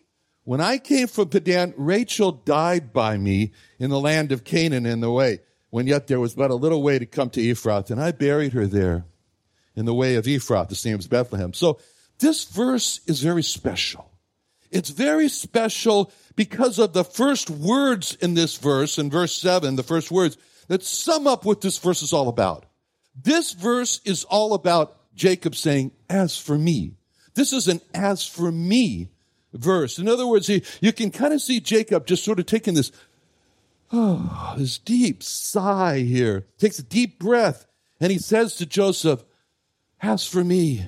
when 0.51 0.61
I 0.61 0.79
came 0.79 1.07
from 1.07 1.29
Padan, 1.29 1.75
Rachel 1.77 2.33
died 2.33 2.93
by 2.93 3.17
me 3.17 3.53
in 3.79 3.89
the 3.89 4.01
land 4.01 4.33
of 4.33 4.43
Canaan 4.43 4.85
in 4.85 4.99
the 4.99 5.09
way, 5.09 5.39
when 5.69 5.87
yet 5.87 6.09
there 6.09 6.19
was 6.19 6.35
but 6.35 6.51
a 6.51 6.57
little 6.57 6.83
way 6.83 6.99
to 6.99 7.07
come 7.07 7.31
to 7.31 7.41
Ephrath, 7.41 7.89
and 7.93 8.03
I 8.03 8.11
buried 8.11 8.53
her 8.55 8.67
there 8.67 9.05
in 9.77 9.85
the 9.85 9.95
way 9.95 10.17
of 10.17 10.25
Ephrath, 10.25 10.69
the 10.69 10.75
same 10.75 10.99
as 10.99 11.07
Bethlehem. 11.07 11.53
So 11.53 11.79
this 12.19 12.47
verse 12.47 12.99
is 13.07 13.23
very 13.23 13.45
special. 13.45 14.11
It's 14.73 14.91
very 14.91 15.29
special 15.29 16.11
because 16.35 16.81
of 16.81 16.95
the 16.95 17.05
first 17.05 17.49
words 17.49 18.17
in 18.17 18.35
this 18.35 18.57
verse, 18.57 18.99
in 18.99 19.09
verse 19.09 19.37
7, 19.37 19.77
the 19.77 19.85
first 19.85 20.11
words 20.11 20.37
that 20.67 20.83
sum 20.83 21.29
up 21.29 21.45
what 21.45 21.61
this 21.61 21.79
verse 21.79 22.03
is 22.03 22.13
all 22.13 22.27
about. 22.27 22.67
This 23.15 23.53
verse 23.53 24.01
is 24.05 24.25
all 24.25 24.55
about 24.55 24.97
Jacob 25.15 25.55
saying, 25.55 25.93
as 26.09 26.37
for 26.37 26.59
me. 26.59 26.97
This 27.35 27.53
is 27.53 27.69
an 27.69 27.81
as 27.95 28.27
for 28.27 28.51
me 28.51 29.11
verse. 29.53 29.99
In 29.99 30.09
other 30.09 30.27
words, 30.27 30.47
he, 30.47 30.63
you 30.81 30.93
can 30.93 31.11
kind 31.11 31.33
of 31.33 31.41
see 31.41 31.61
Jacob 31.61 32.07
just 32.07 32.25
sort 32.25 32.39
of 32.39 32.47
taking 32.47 32.75
this 32.75 32.93
Oh, 33.93 34.55
this 34.59 34.79
deep 34.79 35.23
sigh 35.23 36.01
here. 36.01 36.47
Takes 36.59 36.79
a 36.79 36.85
deep 36.85 37.19
breath. 37.19 37.67
And 38.01 38.11
he 38.11 38.19
says 38.19 38.57
to 38.57 38.67
Joseph, 38.67 39.25
As 40.01 40.27
for 40.27 40.43
me. 40.43 40.87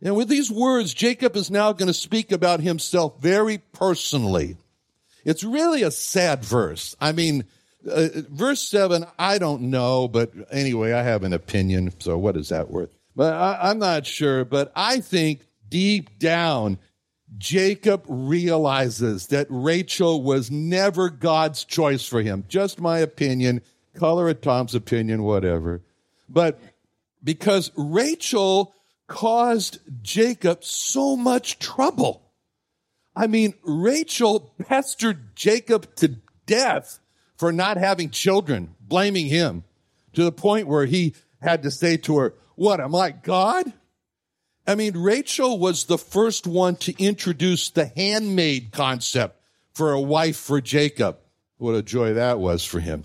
And 0.00 0.14
with 0.14 0.28
these 0.28 0.50
words, 0.50 0.94
Jacob 0.94 1.36
is 1.36 1.50
now 1.50 1.72
going 1.72 1.88
to 1.88 1.94
speak 1.94 2.30
about 2.30 2.60
himself 2.60 3.20
very 3.20 3.58
personally. 3.58 4.56
It's 5.24 5.42
really 5.42 5.82
a 5.82 5.90
sad 5.90 6.44
verse. 6.44 6.94
I 7.00 7.10
mean, 7.10 7.44
uh, 7.90 8.08
verse 8.30 8.62
7, 8.62 9.04
I 9.18 9.38
don't 9.38 9.62
know, 9.62 10.06
but 10.06 10.30
anyway, 10.52 10.92
I 10.92 11.02
have 11.02 11.24
an 11.24 11.32
opinion. 11.32 11.92
So 11.98 12.16
what 12.16 12.36
is 12.36 12.50
that 12.50 12.70
worth? 12.70 12.94
But 13.16 13.34
I, 13.34 13.70
I'm 13.70 13.80
not 13.80 14.06
sure. 14.06 14.44
But 14.44 14.70
I 14.76 15.00
think 15.00 15.40
deep 15.68 16.18
down, 16.20 16.78
Jacob 17.36 18.04
realizes 18.08 19.26
that 19.28 19.46
Rachel 19.50 20.22
was 20.22 20.50
never 20.50 21.10
God's 21.10 21.64
choice 21.64 22.06
for 22.06 22.22
him. 22.22 22.44
Just 22.48 22.80
my 22.80 22.98
opinion, 22.98 23.60
color 23.94 24.28
of 24.28 24.40
Tom's 24.40 24.74
opinion, 24.74 25.22
whatever. 25.22 25.82
But 26.28 26.58
because 27.22 27.70
Rachel 27.76 28.74
caused 29.08 29.80
Jacob 30.02 30.62
so 30.62 31.16
much 31.16 31.58
trouble. 31.58 32.22
I 33.16 33.26
mean, 33.26 33.54
Rachel 33.64 34.54
pestered 34.58 35.34
Jacob 35.34 35.94
to 35.96 36.16
death 36.46 37.00
for 37.36 37.50
not 37.50 37.76
having 37.76 38.10
children, 38.10 38.74
blaming 38.80 39.26
him 39.26 39.64
to 40.12 40.24
the 40.24 40.32
point 40.32 40.68
where 40.68 40.86
he 40.86 41.14
had 41.40 41.62
to 41.64 41.70
say 41.70 41.96
to 41.96 42.18
her, 42.18 42.34
What, 42.54 42.80
am 42.80 42.94
I 42.94 43.10
God? 43.10 43.72
I 44.68 44.74
mean, 44.74 44.98
Rachel 44.98 45.58
was 45.58 45.86
the 45.86 45.96
first 45.96 46.46
one 46.46 46.76
to 46.76 47.02
introduce 47.02 47.70
the 47.70 47.86
handmaid 47.86 48.70
concept 48.70 49.40
for 49.72 49.92
a 49.92 50.00
wife 50.00 50.36
for 50.36 50.60
Jacob. 50.60 51.16
What 51.56 51.74
a 51.74 51.82
joy 51.82 52.12
that 52.12 52.38
was 52.38 52.66
for 52.66 52.78
him. 52.78 53.04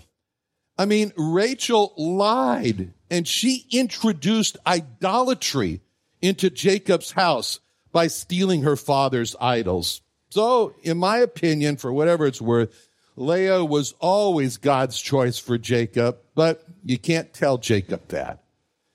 I 0.76 0.84
mean, 0.84 1.14
Rachel 1.16 1.94
lied 1.96 2.92
and 3.10 3.26
she 3.26 3.64
introduced 3.70 4.58
idolatry 4.66 5.80
into 6.20 6.50
Jacob's 6.50 7.12
house 7.12 7.60
by 7.92 8.08
stealing 8.08 8.64
her 8.64 8.76
father's 8.76 9.34
idols. 9.40 10.02
So, 10.28 10.74
in 10.82 10.98
my 10.98 11.16
opinion, 11.18 11.78
for 11.78 11.90
whatever 11.90 12.26
it's 12.26 12.42
worth, 12.42 12.88
Leah 13.16 13.64
was 13.64 13.94
always 14.00 14.58
God's 14.58 15.00
choice 15.00 15.38
for 15.38 15.56
Jacob, 15.56 16.18
but 16.34 16.62
you 16.84 16.98
can't 16.98 17.32
tell 17.32 17.56
Jacob 17.56 18.08
that 18.08 18.43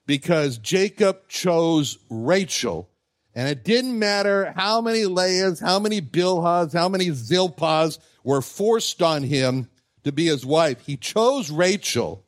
because 0.10 0.58
Jacob 0.58 1.28
chose 1.28 2.00
Rachel. 2.10 2.90
And 3.36 3.48
it 3.48 3.64
didn't 3.64 4.00
matter 4.00 4.52
how 4.56 4.82
many 4.82 5.04
Leahs, 5.04 5.62
how 5.62 5.78
many 5.78 6.02
Bilhahs, 6.02 6.74
how 6.74 6.90
many 6.90 7.10
Zilpahs 7.10 8.00
were 8.24 8.42
forced 8.42 9.04
on 9.04 9.22
him 9.22 9.70
to 10.06 10.12
be 10.12 10.26
his 10.26 10.44
wife. 10.44 10.84
He 10.84 10.98
chose 10.98 11.52
Rachel. 11.52 12.26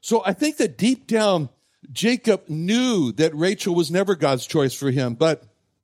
So 0.00 0.22
I 0.24 0.32
think 0.32 0.58
that 0.58 0.78
deep 0.78 1.08
down, 1.08 1.48
Jacob 1.90 2.44
knew 2.48 3.10
that 3.10 3.34
Rachel 3.34 3.74
was 3.74 3.90
never 3.90 4.14
God's 4.14 4.46
choice 4.46 4.72
for 4.72 4.92
him, 4.92 5.14
but, 5.14 5.42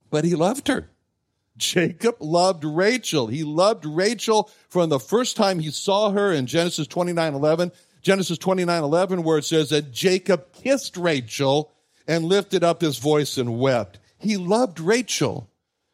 but 0.09 0.23
he 0.23 0.35
loved 0.35 0.69
her. 0.69 0.89
Jacob 1.57 2.15
loved 2.21 2.63
Rachel. 2.63 3.27
He 3.27 3.43
loved 3.43 3.85
Rachel 3.85 4.49
from 4.69 4.87
the 4.87 5.01
first 5.01 5.35
time 5.35 5.59
he 5.59 5.71
saw 5.71 6.11
her 6.11 6.31
in 6.31 6.45
Genesis 6.45 6.87
29 6.87 7.33
11. 7.33 7.73
Genesis 8.01 8.37
29 8.37 8.83
11, 8.83 9.23
where 9.23 9.37
it 9.37 9.45
says 9.45 9.69
that 9.69 9.91
Jacob 9.91 10.51
kissed 10.53 10.97
Rachel 10.97 11.71
and 12.07 12.25
lifted 12.25 12.63
up 12.63 12.81
his 12.81 12.97
voice 12.97 13.37
and 13.37 13.59
wept. 13.59 13.99
He 14.17 14.37
loved 14.37 14.79
Rachel. 14.79 15.49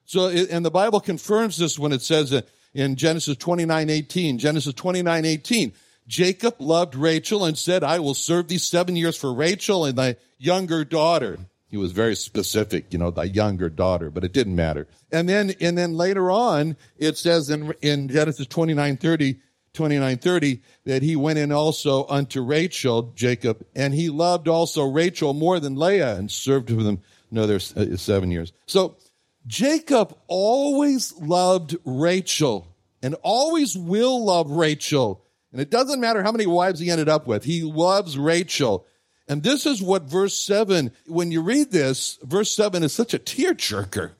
So, 0.05 0.29
and 0.29 0.65
the 0.65 0.71
Bible 0.71 0.99
confirms 0.99 1.57
this 1.57 1.77
when 1.77 1.91
it 1.91 2.01
says 2.01 2.41
in 2.73 2.95
Genesis 2.95 3.37
29 3.37 3.89
18, 3.89 4.37
Genesis 4.37 4.73
29 4.73 5.25
18, 5.25 5.73
Jacob 6.07 6.55
loved 6.59 6.95
Rachel 6.95 7.43
and 7.43 7.57
said, 7.57 7.83
I 7.83 7.99
will 7.99 8.13
serve 8.13 8.47
these 8.47 8.65
seven 8.65 8.95
years 8.95 9.17
for 9.17 9.33
Rachel 9.33 9.83
and 9.83 9.97
thy 9.97 10.15
younger 10.37 10.85
daughter. 10.85 11.37
He 11.69 11.75
was 11.75 11.91
very 11.91 12.15
specific, 12.15 12.93
you 12.93 12.99
know, 12.99 13.11
thy 13.11 13.25
younger 13.25 13.69
daughter, 13.69 14.09
but 14.09 14.23
it 14.23 14.31
didn't 14.31 14.55
matter. 14.55 14.87
And 15.11 15.27
then, 15.27 15.53
and 15.59 15.77
then 15.77 15.97
later 15.97 16.31
on, 16.31 16.77
it 16.97 17.17
says 17.17 17.49
in, 17.49 17.73
in 17.81 18.07
Genesis 18.07 18.47
29 18.47 18.95
30, 18.95 19.35
29 19.77 20.17
30, 20.17 20.61
that 20.85 21.01
he 21.01 21.15
went 21.15 21.39
in 21.39 21.51
also 21.51 22.05
unto 22.07 22.41
Rachel, 22.41 23.13
Jacob, 23.15 23.65
and 23.75 23.93
he 23.93 24.09
loved 24.09 24.47
also 24.47 24.83
Rachel 24.83 25.33
more 25.33 25.59
than 25.59 25.75
Leah 25.75 26.15
and 26.15 26.29
served 26.29 26.69
with 26.69 26.85
them 26.85 27.01
another 27.31 27.55
uh, 27.55 27.95
seven 27.95 28.31
years. 28.31 28.51
So 28.65 28.97
Jacob 29.45 30.17
always 30.27 31.13
loved 31.13 31.77
Rachel 31.85 32.67
and 33.01 33.15
always 33.23 33.77
will 33.77 34.25
love 34.25 34.51
Rachel 34.51 35.23
and 35.51 35.61
it 35.61 35.69
doesn't 35.69 35.99
matter 35.99 36.23
how 36.23 36.31
many 36.31 36.45
wives 36.45 36.79
he 36.79 36.91
ended 36.91 37.09
up 37.09 37.27
with. 37.27 37.43
He 37.43 37.63
loves 37.63 38.17
Rachel. 38.17 38.85
And 39.27 39.43
this 39.43 39.65
is 39.65 39.81
what 39.81 40.03
verse 40.03 40.35
7, 40.37 40.91
when 41.07 41.31
you 41.31 41.41
read 41.41 41.71
this, 41.71 42.19
verse 42.21 42.55
7 42.55 42.83
is 42.83 42.93
such 42.93 43.13
a 43.13 43.19
tearjerker. 43.19 44.11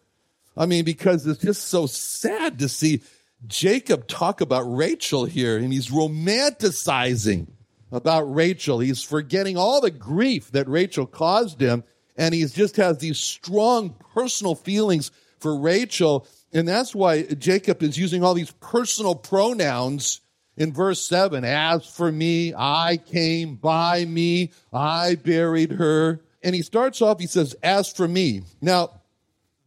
I 0.55 0.65
mean, 0.65 0.83
because 0.83 1.27
it's 1.27 1.41
just 1.41 1.67
so 1.67 1.85
sad 1.85 2.59
to 2.59 2.67
see 2.67 3.03
Jacob 3.45 4.07
talk 4.07 4.41
about 4.41 4.61
Rachel 4.63 5.25
here, 5.25 5.57
and 5.57 5.71
he's 5.71 5.89
romanticizing 5.89 7.47
about 7.91 8.23
Rachel. 8.23 8.79
He's 8.79 9.03
forgetting 9.03 9.57
all 9.57 9.79
the 9.79 9.91
grief 9.91 10.51
that 10.51 10.67
Rachel 10.67 11.05
caused 11.05 11.61
him, 11.61 11.83
and 12.17 12.33
he 12.33 12.43
just 12.45 12.77
has 12.77 12.97
these 12.97 13.19
strong 13.19 13.95
personal 14.13 14.55
feelings 14.55 15.11
for 15.39 15.57
Rachel. 15.57 16.27
And 16.51 16.67
that's 16.67 16.95
why 16.95 17.23
Jacob 17.23 17.83
is 17.83 17.97
using 17.97 18.23
all 18.23 18.33
these 18.33 18.51
personal 18.59 19.13
pronouns 19.13 20.21
in 20.57 20.73
verse 20.73 21.05
7 21.05 21.45
As 21.45 21.85
for 21.85 22.11
me, 22.11 22.53
I 22.55 22.97
came 22.97 23.55
by 23.55 24.03
me, 24.05 24.51
I 24.73 25.15
buried 25.15 25.73
her. 25.73 26.21
And 26.43 26.55
he 26.55 26.61
starts 26.61 27.01
off, 27.01 27.19
he 27.19 27.27
says, 27.27 27.55
As 27.61 27.91
for 27.91 28.07
me. 28.07 28.41
Now, 28.61 29.01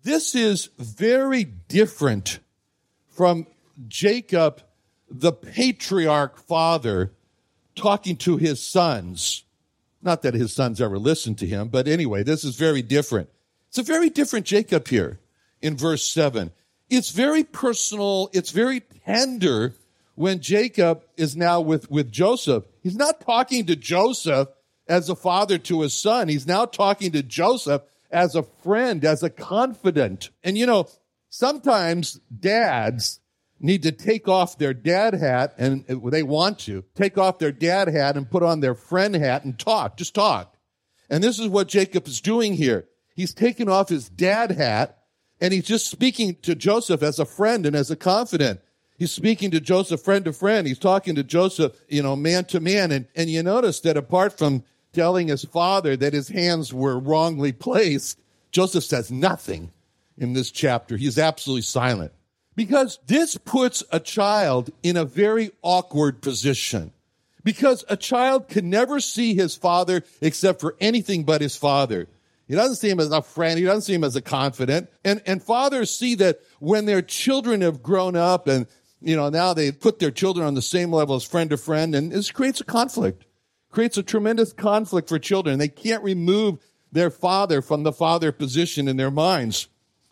this 0.03 0.35
is 0.35 0.71
very 0.79 1.45
different 1.45 2.41
from 3.09 3.47
Jacob, 3.89 4.63
the 5.09 5.33
patriarch 5.33 6.39
father, 6.39 7.13
talking 7.75 8.17
to 8.17 8.37
his 8.37 8.63
sons. 8.63 9.45
Not 10.03 10.23
that 10.23 10.35
his 10.35 10.53
sons 10.53 10.81
ever 10.81 10.99
listened 10.99 11.39
to 11.39 11.47
him, 11.47 11.69
but 11.69 11.87
anyway, 11.87 12.23
this 12.23 12.45
is 12.45 12.57
very 12.57 12.83
different. 12.83 13.29
It's 13.69 13.79
a 13.79 13.83
very 13.83 14.11
different 14.11 14.47
Jacob 14.47 14.89
here 14.89 15.21
in 15.61 15.77
verse 15.77 16.07
7. 16.07 16.51
It's 16.89 17.11
very 17.11 17.45
personal, 17.45 18.31
it's 18.33 18.51
very 18.51 18.81
tender 18.81 19.75
when 20.21 20.41
Jacob 20.41 21.03
is 21.17 21.37
now 21.37 21.61
with, 21.61 21.91
with 21.91 22.13
Joseph, 22.13 22.65
he's 22.83 22.97
not 22.97 23.21
talking 23.21 23.65
to 23.67 23.77
Joseph 23.77 24.49
as 24.87 25.09
a 25.09 25.15
father 25.15 25.57
to 25.57 25.81
his 25.81 25.95
son. 25.95 26.29
He's 26.29 26.47
now 26.47 26.67
talking 26.67 27.13
to 27.13 27.23
Joseph 27.23 27.83
as 28.11 28.35
a 28.35 28.43
friend, 28.43 29.05
as 29.05 29.23
a 29.23 29.31
confidant. 29.31 30.29
And 30.43 30.59
you 30.59 30.67
know, 30.67 30.89
sometimes 31.31 32.21
dads 32.39 33.20
need 33.61 33.83
to 33.83 33.93
take 33.93 34.27
off 34.27 34.59
their 34.59 34.75
dad 34.75 35.15
hat 35.15 35.55
and 35.59 35.85
uh, 35.89 36.11
they 36.11 36.23
want 36.23 36.59
to 36.61 36.83
take 36.95 37.19
off 37.19 37.39
their 37.39 37.53
dad 37.53 37.89
hat 37.89 38.17
and 38.17 38.31
put 38.31 38.43
on 38.43 38.61
their 38.61 38.75
friend 38.75 39.15
hat 39.15 39.45
and 39.45 39.59
talk, 39.59 39.97
just 39.97 40.15
talk. 40.15 40.57
And 41.11 41.23
this 41.23 41.39
is 41.39 41.49
what 41.49 41.69
Jacob 41.69 42.07
is 42.09 42.21
doing 42.21 42.55
here. 42.55 42.89
He's 43.15 43.35
taking 43.35 43.69
off 43.69 43.91
his 43.91 44.09
dad 44.09 44.51
hat 44.51 44.99
and 45.41 45.53
he's 45.53 45.67
just 45.67 45.91
speaking 45.91 46.37
to 46.43 46.55
Joseph 46.55 47.03
as 47.03 47.19
a 47.19 47.25
friend 47.25 47.67
and 47.67 47.77
as 47.77 47.91
a 47.91 47.97
confidant. 47.97 48.61
He's 48.99 49.13
speaking 49.13 49.51
to 49.53 49.61
Joseph 49.61 50.03
friend 50.03 50.25
to 50.25 50.33
friend. 50.33 50.67
He's 50.67 50.79
talking 50.79 51.15
to 51.15 51.23
Joseph, 51.23 51.79
you 51.89 52.03
know, 52.03 52.17
man 52.17 52.45
to 52.47 52.61
man. 52.61 52.93
And, 52.93 53.07
and 53.15 53.31
you 53.31 53.43
notice 53.43 53.81
that 53.81 53.97
apart 53.97 54.37
from 54.37 54.65
telling 54.93 55.29
his 55.29 55.45
father 55.45 55.97
that 55.97 56.13
his 56.13 56.29
hands 56.29 56.73
were 56.73 56.99
wrongly 56.99 57.53
placed, 57.53 58.21
Joseph 58.53 58.85
says 58.85 59.11
nothing 59.11 59.71
in 60.19 60.33
this 60.33 60.51
chapter. 60.51 60.97
He's 60.97 61.19
absolutely 61.19 61.63
silent 61.63 62.13
because 62.61 62.99
this 63.07 63.39
puts 63.39 63.83
a 63.91 63.99
child 63.99 64.69
in 64.83 64.95
a 64.95 65.05
very 65.07 65.51
awkward 65.63 66.21
position 66.21 66.93
because 67.43 67.87
a 67.89 67.97
child 67.97 68.49
can 68.49 68.69
never 68.69 69.01
see 69.01 69.35
his 69.35 69.57
father 69.57 70.05
except 70.21 70.61
for 70.61 70.77
anything 70.79 71.25
but 71.25 71.41
his 71.41 71.57
father. 71.57 72.07
He 72.49 72.55
doesn't 72.55 72.77
see 72.77 72.91
him 72.91 73.01
as 73.01 73.11
a 73.11 73.23
friend. 73.23 73.59
He 73.59 73.65
doesn't 73.65 73.81
see 73.81 73.95
him 73.95 74.05
as 74.05 74.15
a 74.15 74.21
confidant. 74.21 74.91
And, 75.07 75.23
and 75.25 75.43
fathers 75.43 75.91
see 75.91 76.15
that 76.17 76.41
when 76.59 76.85
their 76.85 77.01
children 77.01 77.63
have 77.63 77.83
grown 77.83 78.15
up 78.15 78.47
and 78.47 78.67
you 79.01 79.17
know, 79.17 79.31
now 79.31 79.55
they 79.55 79.73
put 79.73 79.99
their 79.99 80.11
children 80.11 80.47
on 80.47 80.53
the 80.53 80.61
same 80.61 80.93
level 80.93 81.17
as 81.17 81.25
friend 81.25 81.49
to 81.49 81.57
friend, 81.57 81.95
and 81.95 82.13
this 82.13 82.31
creates 82.31 82.61
a 82.61 82.65
conflict, 82.65 83.25
creates 83.71 83.97
a 83.97 84.03
tremendous 84.03 84.53
conflict 84.53 85.09
for 85.09 85.19
children. 85.19 85.59
They 85.59 85.69
can't 85.69 86.05
remove 86.05 86.59
their 86.93 87.09
father 87.09 87.63
from 87.63 87.85
the 87.85 87.93
father 87.93 88.33
position 88.33 88.87
in 88.87 88.99
their 88.99 89.11
minds. 89.11 89.67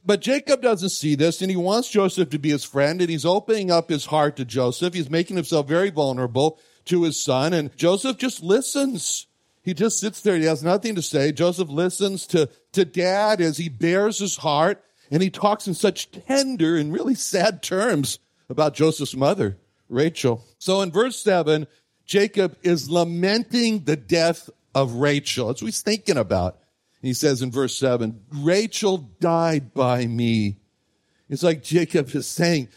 But 0.05 0.21
Jacob 0.21 0.63
doesn't 0.63 0.91
see 0.91 1.15
this, 1.15 1.43
and 1.43 1.51
he 1.51 1.57
wants 1.57 1.91
Joseph 1.91 2.31
to 2.31 2.39
be 2.39 2.51
his 2.51 2.65
friend, 2.65 3.01
and 3.01 3.11
he's 3.11 3.27
opening 3.27 3.71
up 3.71 3.91
his 3.91 4.07
heart 4.07 4.37
to 4.37 4.45
Joseph. 4.45 4.95
He's 4.95 5.11
making 5.11 5.37
himself 5.37 5.67
very 5.69 5.91
vulnerable 5.91 6.59
to 6.87 7.03
his 7.03 7.23
son, 7.23 7.53
and 7.53 7.77
Joseph 7.77 8.17
just 8.17 8.43
listens. 8.43 9.27
He 9.63 9.75
just 9.75 10.01
sits 10.01 10.23
there. 10.23 10.37
He 10.37 10.45
has 10.45 10.63
nothing 10.63 10.95
to 10.95 11.03
say. 11.03 11.33
Joseph 11.33 11.69
listens 11.69 12.27
to, 12.29 12.49
to 12.73 12.85
dad 12.85 13.41
as 13.41 13.59
he 13.59 13.69
bears 13.69 14.19
his 14.19 14.37
heart, 14.37 14.83
and 15.11 15.23
he 15.23 15.31
talks 15.31 15.67
in 15.67 15.75
such 15.75 16.11
tender 16.11 16.77
and 16.77 16.93
really 16.93 17.15
sad 17.15 17.63
terms 17.63 18.19
about 18.49 18.75
Joseph's 18.75 19.17
mother, 19.17 19.59
Rachel. 19.89 20.45
So 20.59 20.81
in 20.81 20.91
verse 20.91 21.23
7, 21.23 21.67
Jacob 22.07 22.57
is 22.63 22.89
lamenting 22.89 23.85
the 23.85 23.97
death 23.97 24.49
of 24.75 24.95
Rachel. 24.95 25.49
That's 25.49 25.61
what 25.61 25.67
he's 25.67 25.83
thinking 25.83 26.17
about. 26.17 26.59
He 27.01 27.15
says 27.15 27.43
in 27.43 27.51
verse 27.51 27.77
7, 27.77 28.21
Rachel 28.33 28.99
died 29.21 29.73
by 29.73 30.07
me. 30.07 30.57
It's 31.29 31.43
like 31.43 31.63
Jacob 31.63 32.15
is 32.15 32.27
saying, 32.27 32.69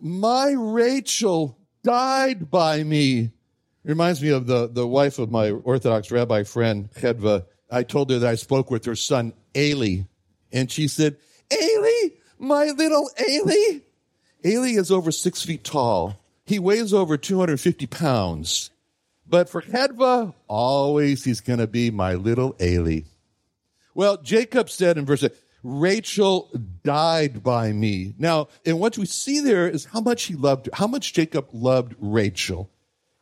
My 0.00 0.54
Rachel 0.56 1.58
died 1.82 2.50
by 2.50 2.82
me. 2.82 3.20
It 3.20 3.88
reminds 3.88 4.22
me 4.22 4.30
of 4.30 4.46
the, 4.46 4.68
the 4.68 4.86
wife 4.86 5.18
of 5.18 5.30
my 5.30 5.50
Orthodox 5.50 6.10
rabbi 6.10 6.44
friend, 6.44 6.90
Chedva. 6.92 7.46
I 7.70 7.82
told 7.82 8.10
her 8.10 8.18
that 8.20 8.28
I 8.28 8.36
spoke 8.36 8.70
with 8.70 8.84
her 8.86 8.96
son, 8.96 9.32
Eli, 9.56 10.02
and 10.52 10.70
she 10.70 10.88
said, 10.88 11.16
Eli, 11.52 12.10
my 12.38 12.66
little 12.66 13.10
Eli. 13.28 13.80
Eli 14.44 14.78
is 14.78 14.90
over 14.90 15.10
six 15.12 15.42
feet 15.42 15.64
tall. 15.64 16.16
He 16.44 16.58
weighs 16.58 16.94
over 16.94 17.16
250 17.16 17.86
pounds. 17.86 18.70
But 19.28 19.48
for 19.48 19.60
Chedva, 19.60 20.32
always 20.46 21.24
he's 21.24 21.40
going 21.40 21.58
to 21.58 21.66
be 21.66 21.90
my 21.90 22.14
little 22.14 22.54
Eli. 22.60 23.02
Well, 23.96 24.18
Jacob 24.18 24.68
said 24.68 24.98
in 24.98 25.06
verse 25.06 25.24
8, 25.24 25.32
Rachel 25.62 26.50
died 26.84 27.42
by 27.42 27.72
me. 27.72 28.12
Now, 28.18 28.48
and 28.66 28.78
what 28.78 28.98
we 28.98 29.06
see 29.06 29.40
there 29.40 29.66
is 29.66 29.86
how 29.86 30.02
much 30.02 30.24
he 30.24 30.34
loved 30.34 30.68
how 30.74 30.86
much 30.86 31.14
Jacob 31.14 31.48
loved 31.54 31.94
Rachel. 31.98 32.70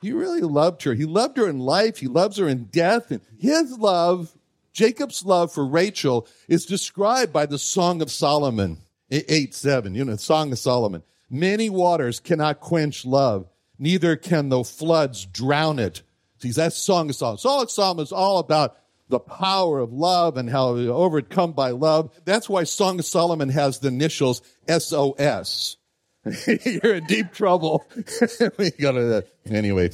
He 0.02 0.10
really 0.10 0.40
loved 0.40 0.82
her. 0.82 0.94
He 0.94 1.04
loved 1.04 1.36
her 1.36 1.48
in 1.48 1.60
life. 1.60 1.98
He 1.98 2.08
loves 2.08 2.38
her 2.38 2.48
in 2.48 2.64
death. 2.64 3.12
And 3.12 3.20
his 3.38 3.78
love, 3.78 4.36
Jacob's 4.72 5.24
love 5.24 5.52
for 5.52 5.64
Rachel 5.64 6.26
is 6.48 6.66
described 6.66 7.32
by 7.32 7.46
the 7.46 7.56
Song 7.56 8.02
of 8.02 8.10
Solomon, 8.10 8.78
8 9.12 9.54
7, 9.54 9.94
you 9.94 10.04
know, 10.04 10.16
Song 10.16 10.50
of 10.50 10.58
Solomon. 10.58 11.04
Many 11.30 11.70
waters 11.70 12.18
cannot 12.18 12.58
quench 12.58 13.06
love, 13.06 13.48
neither 13.78 14.16
can 14.16 14.48
the 14.48 14.64
floods 14.64 15.24
drown 15.24 15.78
it. 15.78 16.02
See, 16.38 16.50
that's 16.50 16.76
Song 16.76 17.08
of 17.10 17.14
Solomon. 17.14 17.38
Song 17.38 17.62
of 17.62 17.70
Solomon 17.70 18.02
is 18.02 18.12
all 18.12 18.38
about 18.38 18.76
the 19.14 19.20
power 19.20 19.78
of 19.78 19.92
love 19.92 20.36
and 20.36 20.50
how 20.50 20.70
overcome 20.70 21.52
by 21.52 21.70
love. 21.70 22.10
That's 22.24 22.48
why 22.48 22.64
Song 22.64 22.98
of 22.98 23.04
Solomon 23.04 23.48
has 23.48 23.78
the 23.78 23.86
initials 23.86 24.42
SOS. 24.68 25.76
You're 26.46 26.96
in 26.96 27.06
deep 27.06 27.32
trouble. 27.32 27.86
we 28.58 28.72
gotta, 28.72 29.24
anyway, 29.48 29.92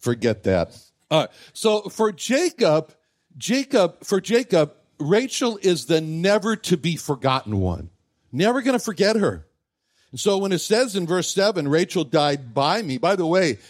forget 0.00 0.42
that. 0.42 0.78
All 1.10 1.20
right. 1.20 1.30
So 1.54 1.88
for 1.88 2.12
Jacob, 2.12 2.92
Jacob, 3.38 4.04
for 4.04 4.20
Jacob, 4.20 4.74
Rachel 5.00 5.58
is 5.62 5.86
the 5.86 6.02
never 6.02 6.54
to 6.54 6.76
be 6.76 6.96
forgotten 6.96 7.60
one. 7.60 7.88
Never 8.32 8.60
gonna 8.60 8.78
forget 8.78 9.16
her. 9.16 9.46
And 10.10 10.20
so 10.20 10.36
when 10.36 10.52
it 10.52 10.58
says 10.58 10.94
in 10.94 11.06
verse 11.06 11.30
7, 11.30 11.68
Rachel 11.68 12.04
died 12.04 12.52
by 12.52 12.82
me, 12.82 12.98
by 12.98 13.16
the 13.16 13.26
way, 13.26 13.60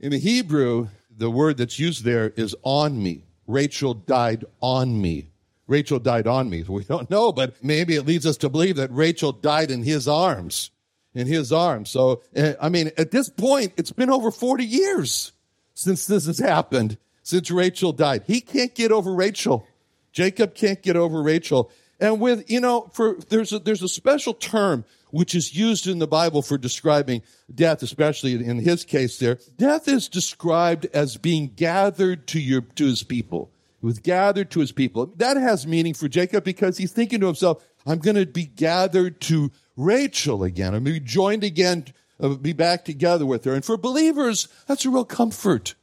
in 0.00 0.12
the 0.12 0.18
Hebrew, 0.18 0.88
the 1.14 1.30
word 1.30 1.58
that's 1.58 1.78
used 1.78 2.04
there 2.04 2.30
is 2.30 2.56
on 2.62 3.02
me. 3.02 3.24
Rachel 3.46 3.94
died 3.94 4.44
on 4.60 5.00
me. 5.00 5.30
Rachel 5.66 5.98
died 5.98 6.26
on 6.26 6.50
me. 6.50 6.62
We 6.62 6.84
don't 6.84 7.10
know, 7.10 7.32
but 7.32 7.62
maybe 7.62 7.96
it 7.96 8.06
leads 8.06 8.26
us 8.26 8.36
to 8.38 8.48
believe 8.48 8.76
that 8.76 8.92
Rachel 8.92 9.32
died 9.32 9.70
in 9.70 9.82
his 9.82 10.06
arms. 10.06 10.70
In 11.14 11.26
his 11.26 11.52
arms. 11.52 11.90
So, 11.90 12.22
eh, 12.34 12.54
I 12.60 12.68
mean, 12.68 12.90
at 12.98 13.12
this 13.12 13.30
point, 13.30 13.72
it's 13.76 13.92
been 13.92 14.10
over 14.10 14.30
40 14.30 14.64
years 14.64 15.32
since 15.72 16.06
this 16.06 16.26
has 16.26 16.38
happened, 16.38 16.98
since 17.22 17.50
Rachel 17.50 17.92
died. 17.92 18.24
He 18.26 18.40
can't 18.40 18.74
get 18.74 18.92
over 18.92 19.14
Rachel. 19.14 19.66
Jacob 20.12 20.54
can't 20.54 20.82
get 20.82 20.96
over 20.96 21.22
Rachel. 21.22 21.70
And 22.00 22.20
with, 22.20 22.50
you 22.50 22.60
know, 22.60 22.90
for, 22.92 23.16
there's 23.28 23.52
a, 23.52 23.58
there's 23.58 23.82
a 23.82 23.88
special 23.88 24.34
term 24.34 24.84
which 25.14 25.32
is 25.32 25.54
used 25.54 25.86
in 25.86 26.00
the 26.00 26.08
Bible 26.08 26.42
for 26.42 26.58
describing 26.58 27.22
death, 27.54 27.84
especially 27.84 28.34
in 28.34 28.58
his 28.58 28.84
case 28.84 29.16
there. 29.20 29.38
Death 29.56 29.86
is 29.86 30.08
described 30.08 30.86
as 30.92 31.16
being 31.16 31.52
gathered 31.54 32.26
to 32.26 32.40
your, 32.40 32.62
to 32.62 32.86
his 32.86 33.04
people. 33.04 33.52
He 33.80 33.86
was 33.86 34.00
gathered 34.00 34.50
to 34.50 34.60
his 34.60 34.72
people. 34.72 35.06
That 35.16 35.36
has 35.36 35.68
meaning 35.68 35.94
for 35.94 36.08
Jacob 36.08 36.42
because 36.42 36.78
he's 36.78 36.90
thinking 36.90 37.20
to 37.20 37.26
himself, 37.26 37.64
I'm 37.86 38.00
going 38.00 38.16
to 38.16 38.26
be 38.26 38.46
gathered 38.46 39.20
to 39.22 39.52
Rachel 39.76 40.42
again. 40.42 40.74
I'm 40.74 40.82
going 40.82 40.96
to 40.96 41.00
be 41.00 41.06
joined 41.06 41.44
again, 41.44 41.84
uh, 42.18 42.30
be 42.30 42.52
back 42.52 42.84
together 42.84 43.24
with 43.24 43.44
her. 43.44 43.54
And 43.54 43.64
for 43.64 43.76
believers, 43.76 44.48
that's 44.66 44.84
a 44.84 44.90
real 44.90 45.04
comfort. 45.04 45.76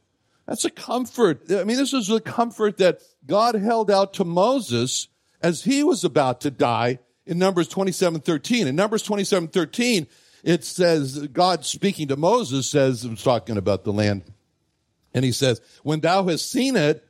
That's 0.46 0.66
a 0.66 0.70
comfort. 0.70 1.50
I 1.50 1.64
mean, 1.64 1.78
this 1.78 1.94
is 1.94 2.10
a 2.10 2.20
comfort 2.20 2.76
that 2.78 3.00
God 3.26 3.54
held 3.54 3.90
out 3.90 4.12
to 4.14 4.24
Moses 4.26 5.08
as 5.40 5.64
he 5.64 5.82
was 5.82 6.04
about 6.04 6.42
to 6.42 6.50
die 6.50 6.98
in 7.26 7.38
Numbers 7.38 7.68
27, 7.68 8.20
13. 8.20 8.66
In 8.66 8.76
Numbers 8.76 9.02
27, 9.02 9.48
13, 9.48 10.06
it 10.42 10.64
says, 10.64 11.26
God 11.28 11.64
speaking 11.64 12.08
to 12.08 12.16
Moses 12.16 12.68
says, 12.68 13.04
I'm 13.04 13.16
talking 13.16 13.56
about 13.56 13.84
the 13.84 13.92
land. 13.92 14.24
And 15.14 15.24
he 15.24 15.32
says, 15.32 15.60
when 15.82 16.00
thou 16.00 16.24
hast 16.24 16.50
seen 16.50 16.76
it, 16.76 17.06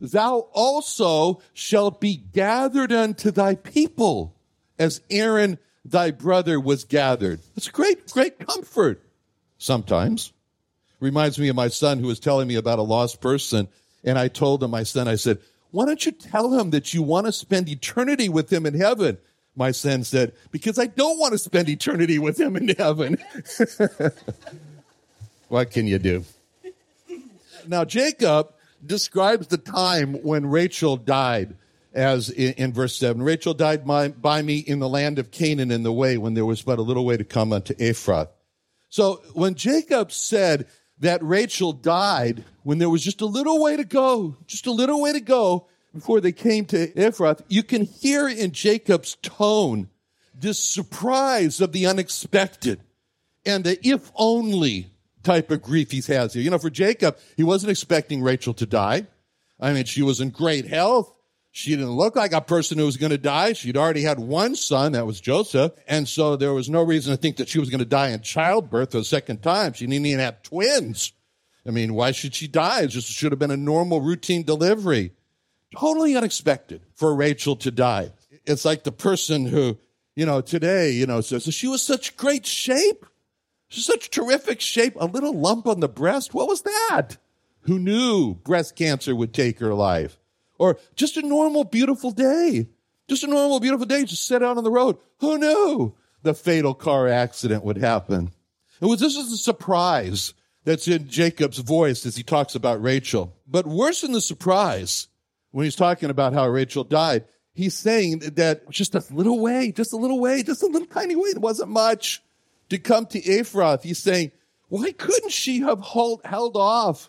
thou 0.00 0.48
also 0.52 1.40
shalt 1.52 2.00
be 2.00 2.16
gathered 2.16 2.92
unto 2.92 3.30
thy 3.30 3.54
people 3.54 4.36
as 4.78 5.00
Aaron 5.10 5.58
thy 5.84 6.10
brother 6.10 6.60
was 6.60 6.84
gathered. 6.84 7.40
It's 7.56 7.68
great, 7.68 8.10
great 8.10 8.38
comfort 8.38 9.02
sometimes. 9.58 10.32
Reminds 11.00 11.38
me 11.38 11.48
of 11.48 11.56
my 11.56 11.68
son 11.68 11.98
who 11.98 12.06
was 12.06 12.20
telling 12.20 12.48
me 12.48 12.56
about 12.56 12.78
a 12.78 12.82
lost 12.82 13.20
person. 13.20 13.68
And 14.04 14.18
I 14.18 14.28
told 14.28 14.62
him, 14.62 14.70
my 14.70 14.82
son, 14.82 15.08
I 15.08 15.16
said, 15.16 15.38
why 15.70 15.84
don't 15.84 16.04
you 16.04 16.12
tell 16.12 16.58
him 16.58 16.70
that 16.70 16.94
you 16.94 17.02
want 17.02 17.26
to 17.26 17.32
spend 17.32 17.68
eternity 17.68 18.28
with 18.28 18.52
him 18.52 18.66
in 18.66 18.74
heaven? 18.74 19.18
My 19.56 19.70
son 19.70 20.04
said, 20.04 20.32
because 20.50 20.78
I 20.78 20.86
don't 20.86 21.18
want 21.18 21.32
to 21.32 21.38
spend 21.38 21.68
eternity 21.68 22.18
with 22.18 22.38
him 22.38 22.56
in 22.56 22.68
heaven. 22.68 23.18
what 25.48 25.70
can 25.70 25.86
you 25.86 25.98
do? 25.98 26.24
Now, 27.66 27.84
Jacob 27.84 28.52
describes 28.84 29.48
the 29.48 29.58
time 29.58 30.14
when 30.22 30.46
Rachel 30.46 30.96
died 30.96 31.56
as 31.96 32.28
in, 32.28 32.52
in 32.54 32.72
verse 32.72 32.96
7. 32.96 33.22
Rachel 33.22 33.54
died 33.54 33.86
by, 33.86 34.08
by, 34.08 34.42
me 34.42 34.58
in 34.58 34.78
the 34.78 34.88
land 34.88 35.18
of 35.18 35.30
Canaan 35.30 35.70
in 35.70 35.82
the 35.82 35.92
way 35.92 36.18
when 36.18 36.34
there 36.34 36.44
was 36.44 36.62
but 36.62 36.78
a 36.78 36.82
little 36.82 37.06
way 37.06 37.16
to 37.16 37.24
come 37.24 37.52
unto 37.52 37.74
Ephrath. 37.74 38.28
So 38.90 39.22
when 39.32 39.54
Jacob 39.54 40.12
said 40.12 40.66
that 40.98 41.22
Rachel 41.22 41.72
died 41.72 42.44
when 42.62 42.78
there 42.78 42.90
was 42.90 43.02
just 43.02 43.22
a 43.22 43.26
little 43.26 43.60
way 43.60 43.76
to 43.76 43.84
go, 43.84 44.36
just 44.46 44.66
a 44.66 44.72
little 44.72 45.00
way 45.00 45.12
to 45.12 45.20
go, 45.20 45.66
before 45.96 46.20
they 46.20 46.32
came 46.32 46.64
to 46.66 46.88
Ephrath, 46.92 47.42
you 47.48 47.62
can 47.62 47.82
hear 47.82 48.28
in 48.28 48.52
Jacob's 48.52 49.16
tone 49.22 49.88
this 50.34 50.58
surprise 50.62 51.60
of 51.60 51.72
the 51.72 51.86
unexpected 51.86 52.80
and 53.44 53.64
the 53.64 53.78
if 53.86 54.10
only 54.14 54.90
type 55.22 55.50
of 55.50 55.62
grief 55.62 55.90
he 55.90 56.02
has 56.12 56.34
here. 56.34 56.42
You 56.42 56.50
know, 56.50 56.58
for 56.58 56.70
Jacob, 56.70 57.18
he 57.36 57.42
wasn't 57.42 57.70
expecting 57.70 58.22
Rachel 58.22 58.54
to 58.54 58.66
die. 58.66 59.06
I 59.58 59.72
mean, 59.72 59.84
she 59.84 60.02
was 60.02 60.20
in 60.20 60.30
great 60.30 60.66
health. 60.66 61.12
She 61.50 61.70
didn't 61.70 61.92
look 61.92 62.16
like 62.16 62.32
a 62.32 62.42
person 62.42 62.76
who 62.76 62.84
was 62.84 62.98
going 62.98 63.10
to 63.10 63.18
die. 63.18 63.54
She'd 63.54 63.78
already 63.78 64.02
had 64.02 64.18
one 64.18 64.54
son, 64.54 64.92
that 64.92 65.06
was 65.06 65.20
Joseph. 65.20 65.72
And 65.88 66.06
so 66.06 66.36
there 66.36 66.52
was 66.52 66.68
no 66.68 66.82
reason 66.82 67.12
to 67.12 67.16
think 67.16 67.38
that 67.38 67.48
she 67.48 67.58
was 67.58 67.70
going 67.70 67.78
to 67.78 67.86
die 67.86 68.10
in 68.10 68.20
childbirth 68.20 68.90
the 68.90 69.02
second 69.02 69.42
time. 69.42 69.72
She 69.72 69.86
didn't 69.86 70.04
even 70.04 70.20
have 70.20 70.42
twins. 70.42 71.12
I 71.66 71.70
mean, 71.70 71.94
why 71.94 72.12
should 72.12 72.34
she 72.34 72.46
die? 72.46 72.82
It 72.82 72.88
just 72.88 73.10
should 73.10 73.32
have 73.32 73.38
been 73.38 73.50
a 73.50 73.56
normal 73.56 74.02
routine 74.02 74.42
delivery 74.42 75.12
totally 75.74 76.16
unexpected 76.16 76.82
for 76.94 77.14
Rachel 77.14 77.56
to 77.56 77.70
die. 77.70 78.12
It's 78.44 78.64
like 78.64 78.84
the 78.84 78.92
person 78.92 79.46
who, 79.46 79.78
you 80.14 80.26
know, 80.26 80.40
today, 80.40 80.90
you 80.90 81.06
know, 81.06 81.20
says, 81.20 81.52
she 81.52 81.68
was 81.68 81.82
such 81.82 82.16
great 82.16 82.46
shape. 82.46 83.06
Such 83.68 84.10
terrific 84.10 84.60
shape. 84.60 84.94
A 84.96 85.06
little 85.06 85.32
lump 85.32 85.66
on 85.66 85.80
the 85.80 85.88
breast. 85.88 86.32
What 86.32 86.48
was 86.48 86.62
that? 86.62 87.16
Who 87.62 87.80
knew 87.80 88.34
breast 88.34 88.76
cancer 88.76 89.14
would 89.14 89.34
take 89.34 89.58
her 89.58 89.74
life? 89.74 90.18
Or 90.58 90.78
just 90.94 91.16
a 91.16 91.22
normal, 91.22 91.64
beautiful 91.64 92.12
day. 92.12 92.68
Just 93.08 93.24
a 93.24 93.26
normal, 93.26 93.58
beautiful 93.58 93.86
day. 93.86 94.04
Just 94.04 94.26
sit 94.26 94.42
out 94.42 94.56
on 94.56 94.64
the 94.64 94.70
road. 94.70 94.98
Who 95.18 95.36
knew 95.38 95.94
the 96.22 96.34
fatal 96.34 96.74
car 96.74 97.08
accident 97.08 97.64
would 97.64 97.78
happen? 97.78 98.30
It 98.80 98.86
was, 98.86 99.00
this 99.00 99.16
is 99.16 99.32
a 99.32 99.36
surprise 99.36 100.32
that's 100.64 100.86
in 100.86 101.08
Jacob's 101.08 101.58
voice 101.58 102.06
as 102.06 102.16
he 102.16 102.22
talks 102.22 102.54
about 102.54 102.82
Rachel. 102.82 103.34
But 103.48 103.66
worse 103.66 104.02
than 104.02 104.12
the 104.12 104.20
surprise 104.20 105.08
when 105.56 105.64
he's 105.64 105.74
talking 105.74 106.10
about 106.10 106.34
how 106.34 106.46
Rachel 106.46 106.84
died, 106.84 107.24
he's 107.54 107.74
saying 107.74 108.18
that 108.34 108.68
just 108.68 108.94
a 108.94 109.02
little 109.10 109.40
way, 109.40 109.72
just 109.72 109.94
a 109.94 109.96
little 109.96 110.20
way, 110.20 110.42
just 110.42 110.62
a 110.62 110.66
little 110.66 110.86
tiny 110.86 111.16
way, 111.16 111.30
it 111.30 111.40
wasn't 111.40 111.70
much 111.70 112.22
to 112.68 112.76
come 112.76 113.06
to 113.06 113.22
Ephrath. 113.22 113.82
He's 113.82 113.98
saying, 113.98 114.32
why 114.68 114.92
couldn't 114.92 115.32
she 115.32 115.60
have 115.60 115.80
hold, 115.80 116.20
held 116.26 116.58
off 116.58 117.08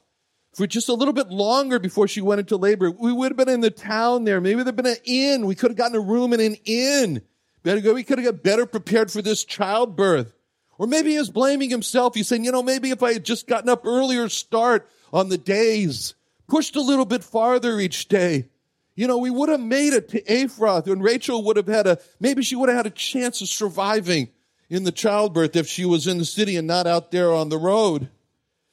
for 0.54 0.66
just 0.66 0.88
a 0.88 0.94
little 0.94 1.14
bit 1.14 1.28
longer 1.28 1.78
before 1.78 2.08
she 2.08 2.22
went 2.22 2.40
into 2.40 2.56
labor? 2.56 2.90
We 2.90 3.12
would 3.12 3.32
have 3.32 3.38
been 3.38 3.54
in 3.54 3.60
the 3.60 3.70
town 3.70 4.24
there. 4.24 4.40
Maybe 4.40 4.64
there'd 4.64 4.78
been 4.78 4.86
an 4.86 4.96
inn. 5.04 5.46
We 5.46 5.54
could 5.54 5.72
have 5.72 5.78
gotten 5.78 5.98
a 5.98 6.00
room 6.00 6.32
in 6.32 6.40
an 6.40 6.56
inn. 6.64 7.24
Better 7.64 7.82
go. 7.82 7.96
We 7.96 8.06
could 8.06 8.18
have 8.18 8.34
got 8.34 8.44
better 8.44 8.66
prepared 8.66 9.12
for 9.12 9.22
this 9.22 9.44
childbirth. 9.44 10.32
Or 10.78 10.88
maybe 10.88 11.12
he 11.12 11.18
was 11.18 11.30
blaming 11.30 11.70
himself. 11.70 12.16
He's 12.16 12.30
saying, 12.30 12.46
you 12.46 12.54
know, 12.54 12.64
maybe 12.64 12.92
if 12.92 13.04
I 13.04 13.12
had 13.12 13.26
just 13.26 13.46
gotten 13.46 13.68
up 13.68 13.86
earlier 13.86 14.30
start 14.30 14.90
on 15.12 15.28
the 15.28 15.38
days, 15.38 16.14
pushed 16.48 16.76
a 16.76 16.82
little 16.82 17.06
bit 17.06 17.24
farther 17.24 17.80
each 17.80 18.08
day. 18.08 18.50
You 18.96 19.08
know, 19.08 19.18
we 19.18 19.30
would 19.30 19.50
have 19.50 19.60
made 19.60 19.94
it 19.94 20.10
to 20.10 20.22
Ephrath 20.24 20.88
and 20.88 21.04
Rachel 21.04 21.44
would 21.44 21.58
have 21.58 21.68
had 21.68 21.86
a, 21.86 22.00
maybe 22.20 22.42
she 22.42 22.56
would 22.56 22.70
have 22.70 22.78
had 22.78 22.88
a 22.88 22.92
chance 22.92 23.42
of 23.42 23.50
surviving 23.50 24.30
in 24.70 24.84
the 24.84 24.92
childbirth 24.92 25.56
if 25.56 25.68
she 25.68 25.86
was 25.86 26.08
in 26.08 26.18
the 26.18 26.26
city 26.26 26.56
and 26.56 26.68
not 26.68 26.88
out 26.88 27.12
there 27.12 27.32
on 27.32 27.50
the 27.50 27.58
road. 27.58 28.10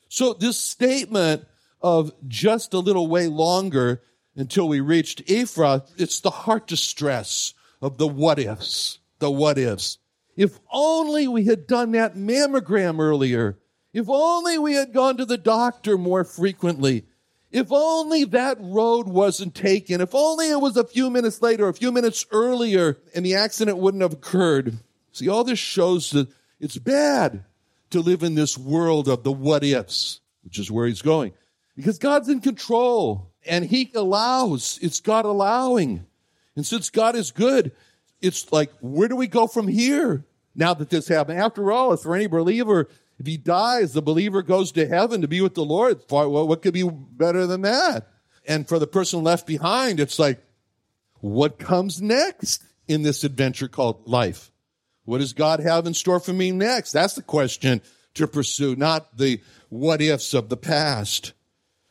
So 0.09 0.33
this 0.33 0.59
statement 0.59 1.45
of 1.83 2.13
just 2.27 2.73
a 2.73 2.79
little 2.79 3.07
way 3.07 3.27
longer 3.27 4.03
until 4.35 4.67
we 4.67 4.81
reached 4.81 5.27
Ephrath, 5.27 5.93
it's 5.99 6.21
the 6.21 6.31
heart 6.31 6.67
distress 6.67 7.53
of 7.83 7.99
the 7.99 8.09
what 8.09 8.39
ifs, 8.39 8.99
the 9.19 9.31
what 9.31 9.59
ifs. 9.59 9.99
If 10.37 10.59
only 10.73 11.29
we 11.29 11.45
had 11.45 11.67
done 11.67 11.93
that 11.93 12.17
mammogram 12.17 12.99
earlier. 12.99 13.59
If 13.93 14.07
only 14.09 14.59
we 14.59 14.75
had 14.75 14.93
gone 14.93 15.17
to 15.19 15.25
the 15.25 15.39
doctor 15.39 15.97
more 15.97 16.25
frequently. 16.25 17.05
If 17.55 17.71
only 17.71 18.25
that 18.25 18.57
road 18.61 19.07
wasn't 19.07 19.55
taken. 19.55 20.01
If 20.01 20.13
only 20.13 20.51
it 20.51 20.61
was 20.61 20.77
a 20.77 20.83
few 20.83 21.09
minutes 21.09 21.41
later, 21.41 21.69
a 21.69 21.73
few 21.73 21.93
minutes 21.93 22.27
earlier, 22.33 22.99
and 23.15 23.25
the 23.25 23.37
accident 23.37 23.79
wouldn't 23.79 24.03
have 24.03 24.13
occurred. 24.13 24.79
See, 25.13 25.29
all 25.29 25.45
this 25.45 25.61
shows 25.61 26.11
that 26.11 26.27
it's 26.59 26.77
bad 26.79 27.45
to 27.91 28.01
live 28.01 28.25
in 28.25 28.35
this 28.35 28.59
world 28.59 29.07
of 29.07 29.23
the 29.23 29.31
what 29.31 29.63
ifs, 29.63 30.19
which 30.43 30.59
is 30.59 30.69
where 30.69 30.89
he's 30.89 31.01
going. 31.01 31.33
Because 31.77 31.97
God's 31.97 32.29
in 32.29 32.41
control 32.41 33.31
and 33.47 33.65
he 33.65 33.93
allows. 33.95 34.81
It's 34.83 34.99
God 34.99 35.25
allowing. 35.25 36.07
And 36.57 36.67
since 36.67 36.91
God 36.91 37.15
is 37.15 37.31
good, 37.31 37.71
it's 38.21 38.51
like, 38.51 38.73
where 38.81 39.07
do 39.07 39.15
we 39.15 39.29
go 39.29 39.47
from 39.47 39.69
here 39.69 40.25
now 40.57 40.75
that 40.75 40.91
this 40.91 41.07
happened? 41.07 41.39
After 41.39 41.71
all, 41.71 41.93
if 41.93 42.01
for 42.01 42.17
any 42.17 42.27
believer, 42.27 42.89
if 43.19 43.27
he 43.27 43.37
dies, 43.37 43.93
the 43.93 44.03
believer 44.03 44.43
goes 44.43 44.73
to 44.73 44.89
heaven 44.89 45.21
to 45.21 45.29
be 45.29 45.41
with 45.41 45.55
the 45.55 45.65
Lord. 45.65 46.01
What 46.09 46.63
could 46.63 46.75
be 46.75 46.89
better 46.89 47.47
than 47.47 47.63
that? 47.63 48.09
And 48.47 48.69
for 48.69 48.79
the 48.79 48.87
person 48.87 49.23
left 49.23 49.47
behind, 49.47 50.01
it's 50.01 50.19
like, 50.19 50.45
what 51.21 51.59
comes 51.59 52.03
next 52.03 52.63
in 52.87 53.03
this 53.03 53.25
adventure 53.25 53.69
called 53.69 54.07
life? 54.07 54.51
What 55.05 55.19
does 55.19 55.33
God 55.33 55.61
have 55.61 55.87
in 55.87 55.95
store 55.95 56.21
for 56.21 56.33
me 56.33 56.51
next? 56.51 56.93
That's 56.93 57.15
the 57.15 57.23
question 57.23 57.81
to 58.15 58.27
pursue, 58.27 58.77
not 58.77 59.17
the 59.17 59.41
what 59.69 60.03
ifs 60.03 60.35
of 60.35 60.49
the 60.49 60.57
past. 60.57 61.33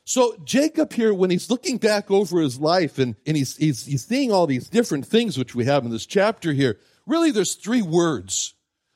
So 0.06 0.36
Jacob 0.44 0.94
here, 0.94 1.14
when 1.14 1.30
he's 1.30 1.50
looking 1.50 1.78
back 1.78 2.12
over 2.12 2.42
his 2.42 2.60
life 2.60 3.00
and, 3.00 3.16
and 3.26 3.38
he's, 3.38 3.56
he's, 3.58 3.86
he's 3.86 4.06
seeing 4.06 4.32
all 4.32 4.48
these 4.48 4.70
different 4.70 5.06
things 5.06 5.38
which 5.38 5.56
we 5.56 5.66
have 5.66 5.86
in 5.86 5.92
this 5.92 6.06
chapter 6.06 6.52
here, 6.54 6.78
really 7.06 7.32
there's 7.32 7.56
three 7.56 7.82
words. 7.82 8.54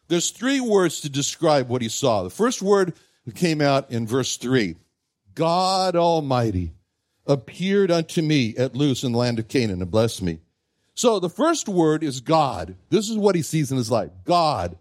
There's 0.08 0.32
three 0.32 0.60
words 0.60 1.02
to 1.02 1.10
describe 1.10 1.68
what 1.68 1.82
he 1.82 1.90
saw. 1.90 2.24
The 2.24 2.30
first 2.30 2.62
word 2.62 2.94
came 3.36 3.62
out 3.62 3.92
in 3.92 4.08
verse 4.08 4.38
three. 4.38 4.76
God 5.36 5.96
Almighty 5.96 6.74
appeared 7.26 7.92
unto 7.92 8.22
me 8.22 8.56
at 8.58 8.76
Luz 8.76 9.04
in 9.04 9.12
the 9.12 9.18
land 9.18 9.38
of 9.38 9.48
Canaan 9.48 9.82
and 9.82 9.92
blessed 9.92 10.22
me. 10.22 10.40
So 10.96 11.20
the 11.20 11.30
first 11.30 11.70
word 11.70 12.04
is 12.04 12.22
God. 12.22 12.76
This 12.90 13.10
is 13.10 13.18
what 13.18 13.36
he 13.36 13.42
sees 13.42 13.72
in 13.72 13.78
his 13.78 13.92
life. 13.92 14.10
God. 14.24 14.78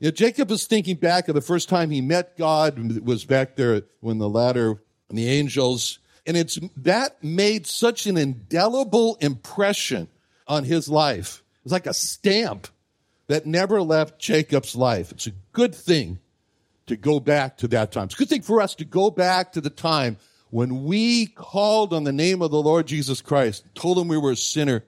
You 0.00 0.08
know, 0.08 0.10
Jacob 0.10 0.50
is 0.50 0.66
thinking 0.66 0.96
back 0.96 1.28
of 1.28 1.36
the 1.36 1.40
first 1.40 1.68
time 1.68 1.90
he 1.90 2.00
met 2.00 2.36
God 2.36 3.04
was 3.04 3.24
back 3.24 3.54
there 3.54 3.82
when 4.00 4.18
the 4.18 4.28
ladder 4.28 4.82
and 5.08 5.16
the 5.16 5.28
angels. 5.28 6.00
And 6.26 6.36
it's 6.36 6.58
that 6.78 7.22
made 7.22 7.66
such 7.68 8.06
an 8.06 8.16
indelible 8.16 9.16
impression 9.20 10.08
on 10.48 10.64
his 10.64 10.88
life. 10.88 11.44
It's 11.62 11.72
like 11.72 11.86
a 11.86 11.94
stamp 11.94 12.66
that 13.28 13.46
never 13.46 13.82
left 13.82 14.18
Jacob's 14.18 14.76
life. 14.76 15.12
It's 15.12 15.26
a 15.26 15.32
good 15.52 15.74
thing 15.74 16.18
to 16.86 16.96
go 16.96 17.20
back 17.20 17.58
to 17.58 17.68
that 17.68 17.92
time. 17.92 18.04
It's 18.04 18.14
a 18.14 18.18
good 18.18 18.28
thing 18.28 18.42
for 18.42 18.60
us 18.60 18.74
to 18.76 18.84
go 18.84 19.10
back 19.10 19.52
to 19.52 19.60
the 19.60 19.70
time 19.70 20.16
when 20.52 20.84
we 20.84 21.26
called 21.26 21.94
on 21.94 22.04
the 22.04 22.12
name 22.12 22.42
of 22.42 22.50
the 22.50 22.62
Lord 22.62 22.86
Jesus 22.86 23.22
Christ, 23.22 23.64
told 23.74 23.96
him 23.96 24.06
we 24.06 24.18
were 24.18 24.32
a 24.32 24.36
sinner, 24.36 24.84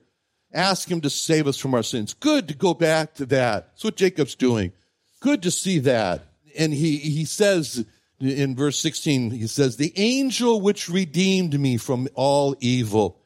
ask 0.53 0.89
him 0.89 1.01
to 1.01 1.09
save 1.09 1.47
us 1.47 1.57
from 1.57 1.73
our 1.73 1.81
sins. 1.81 2.13
Good 2.13 2.49
to 2.49 2.53
go 2.53 2.75
back 2.75 3.15
to 3.15 3.25
that. 3.25 3.69
That's 3.69 3.83
what 3.83 3.95
Jacob's 3.95 4.35
doing. 4.35 4.73
Good 5.21 5.41
to 5.41 5.49
see 5.49 5.79
that. 5.79 6.21
And 6.55 6.71
he, 6.71 6.97
he 6.97 7.25
says 7.25 7.83
in 8.19 8.55
verse 8.55 8.77
16, 8.77 9.31
he 9.31 9.47
says, 9.47 9.77
the 9.77 9.91
angel 9.95 10.61
which 10.61 10.87
redeemed 10.87 11.59
me 11.59 11.77
from 11.77 12.07
all 12.13 12.55
evil. 12.59 13.17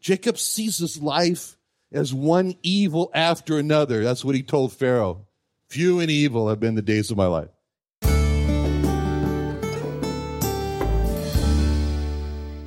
Jacob 0.00 0.38
sees 0.38 0.78
his 0.78 1.02
life 1.02 1.58
as 1.92 2.14
one 2.14 2.54
evil 2.62 3.10
after 3.14 3.58
another. 3.58 4.02
That's 4.02 4.24
what 4.24 4.34
he 4.34 4.42
told 4.42 4.72
Pharaoh. 4.72 5.26
Few 5.68 6.00
and 6.00 6.10
evil 6.10 6.48
have 6.48 6.60
been 6.60 6.74
the 6.74 6.82
days 6.82 7.10
of 7.10 7.16
my 7.16 7.26
life. 7.26 7.48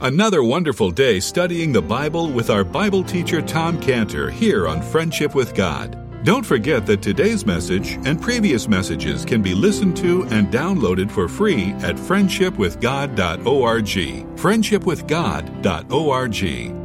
Another 0.02 0.44
wonderful 0.44 0.92
day 0.92 1.20
studying 1.20 1.72
the 1.72 1.82
Bible 1.82 2.30
with 2.30 2.52
our 2.52 2.64
Bible 2.64 3.04
teacher 3.04 3.42
Tom 3.42 3.80
Cantor 3.80 4.30
here 4.30 4.68
on 4.68 4.82
Friendship 4.82 5.34
with 5.34 5.56
God. 5.56 5.98
Don't 6.24 6.46
forget 6.46 6.86
that 6.86 7.02
today's 7.02 7.46
message 7.46 7.94
and 8.06 8.22
previous 8.22 8.68
messages 8.68 9.24
can 9.24 9.42
be 9.42 9.54
listened 9.54 9.96
to 9.98 10.24
and 10.32 10.52
downloaded 10.52 11.10
for 11.10 11.28
free 11.28 11.72
at 11.80 11.96
friendshipwithgod.org. 11.96 14.38
Friendshipwithgod.org. 14.38 16.85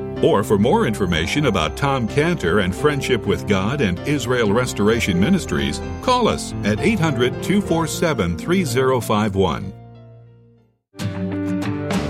Or 0.23 0.43
for 0.43 0.59
more 0.59 0.85
information 0.85 1.47
about 1.47 1.75
Tom 1.75 2.07
Cantor 2.07 2.59
and 2.59 2.75
Friendship 2.75 3.25
with 3.25 3.47
God 3.47 3.81
and 3.81 3.97
Israel 4.07 4.53
Restoration 4.53 5.19
Ministries, 5.19 5.81
call 6.03 6.27
us 6.27 6.53
at 6.63 6.79
800 6.79 7.41
247 7.41 8.37
3051. 8.37 9.73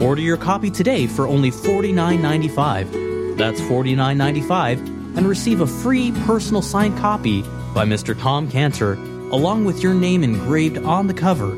Order 0.00 0.22
your 0.22 0.36
copy 0.36 0.68
today 0.68 1.06
for 1.06 1.28
only 1.28 1.52
$49.95. 1.52 3.36
That's 3.38 3.60
$49.95 3.60 5.16
and 5.16 5.28
receive 5.28 5.60
a 5.60 5.66
free 5.66 6.10
personal 6.26 6.62
signed 6.62 6.98
copy 6.98 7.42
by 7.72 7.84
Mr. 7.84 8.18
Tom 8.18 8.50
Cantor, 8.50 8.94
along 9.30 9.64
with 9.64 9.80
your 9.80 9.94
name 9.94 10.24
engraved 10.24 10.78
on 10.78 11.06
the 11.06 11.14
cover. 11.14 11.56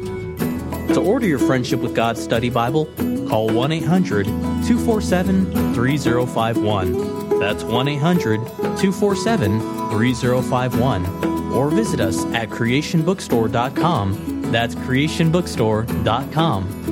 To 0.93 1.01
order 1.01 1.27
your 1.27 1.39
Friendship 1.39 1.81
with 1.81 1.95
God 1.95 2.19
study 2.19 2.51
Bible, 2.51 2.87
call 3.33 3.49
1 3.49 3.73
800 3.73 4.27
247 4.27 5.73
3051. 5.73 7.41
That's 7.41 7.65
1 7.65 7.89
800 7.89 8.45
247 8.45 9.61
3051. 9.89 11.07
Or 11.55 11.71
visit 11.71 12.01
us 12.01 12.27
at 12.35 12.51
creationbookstore.com. 12.51 14.53
That's 14.53 14.75
creationbookstore.com. 14.75 16.92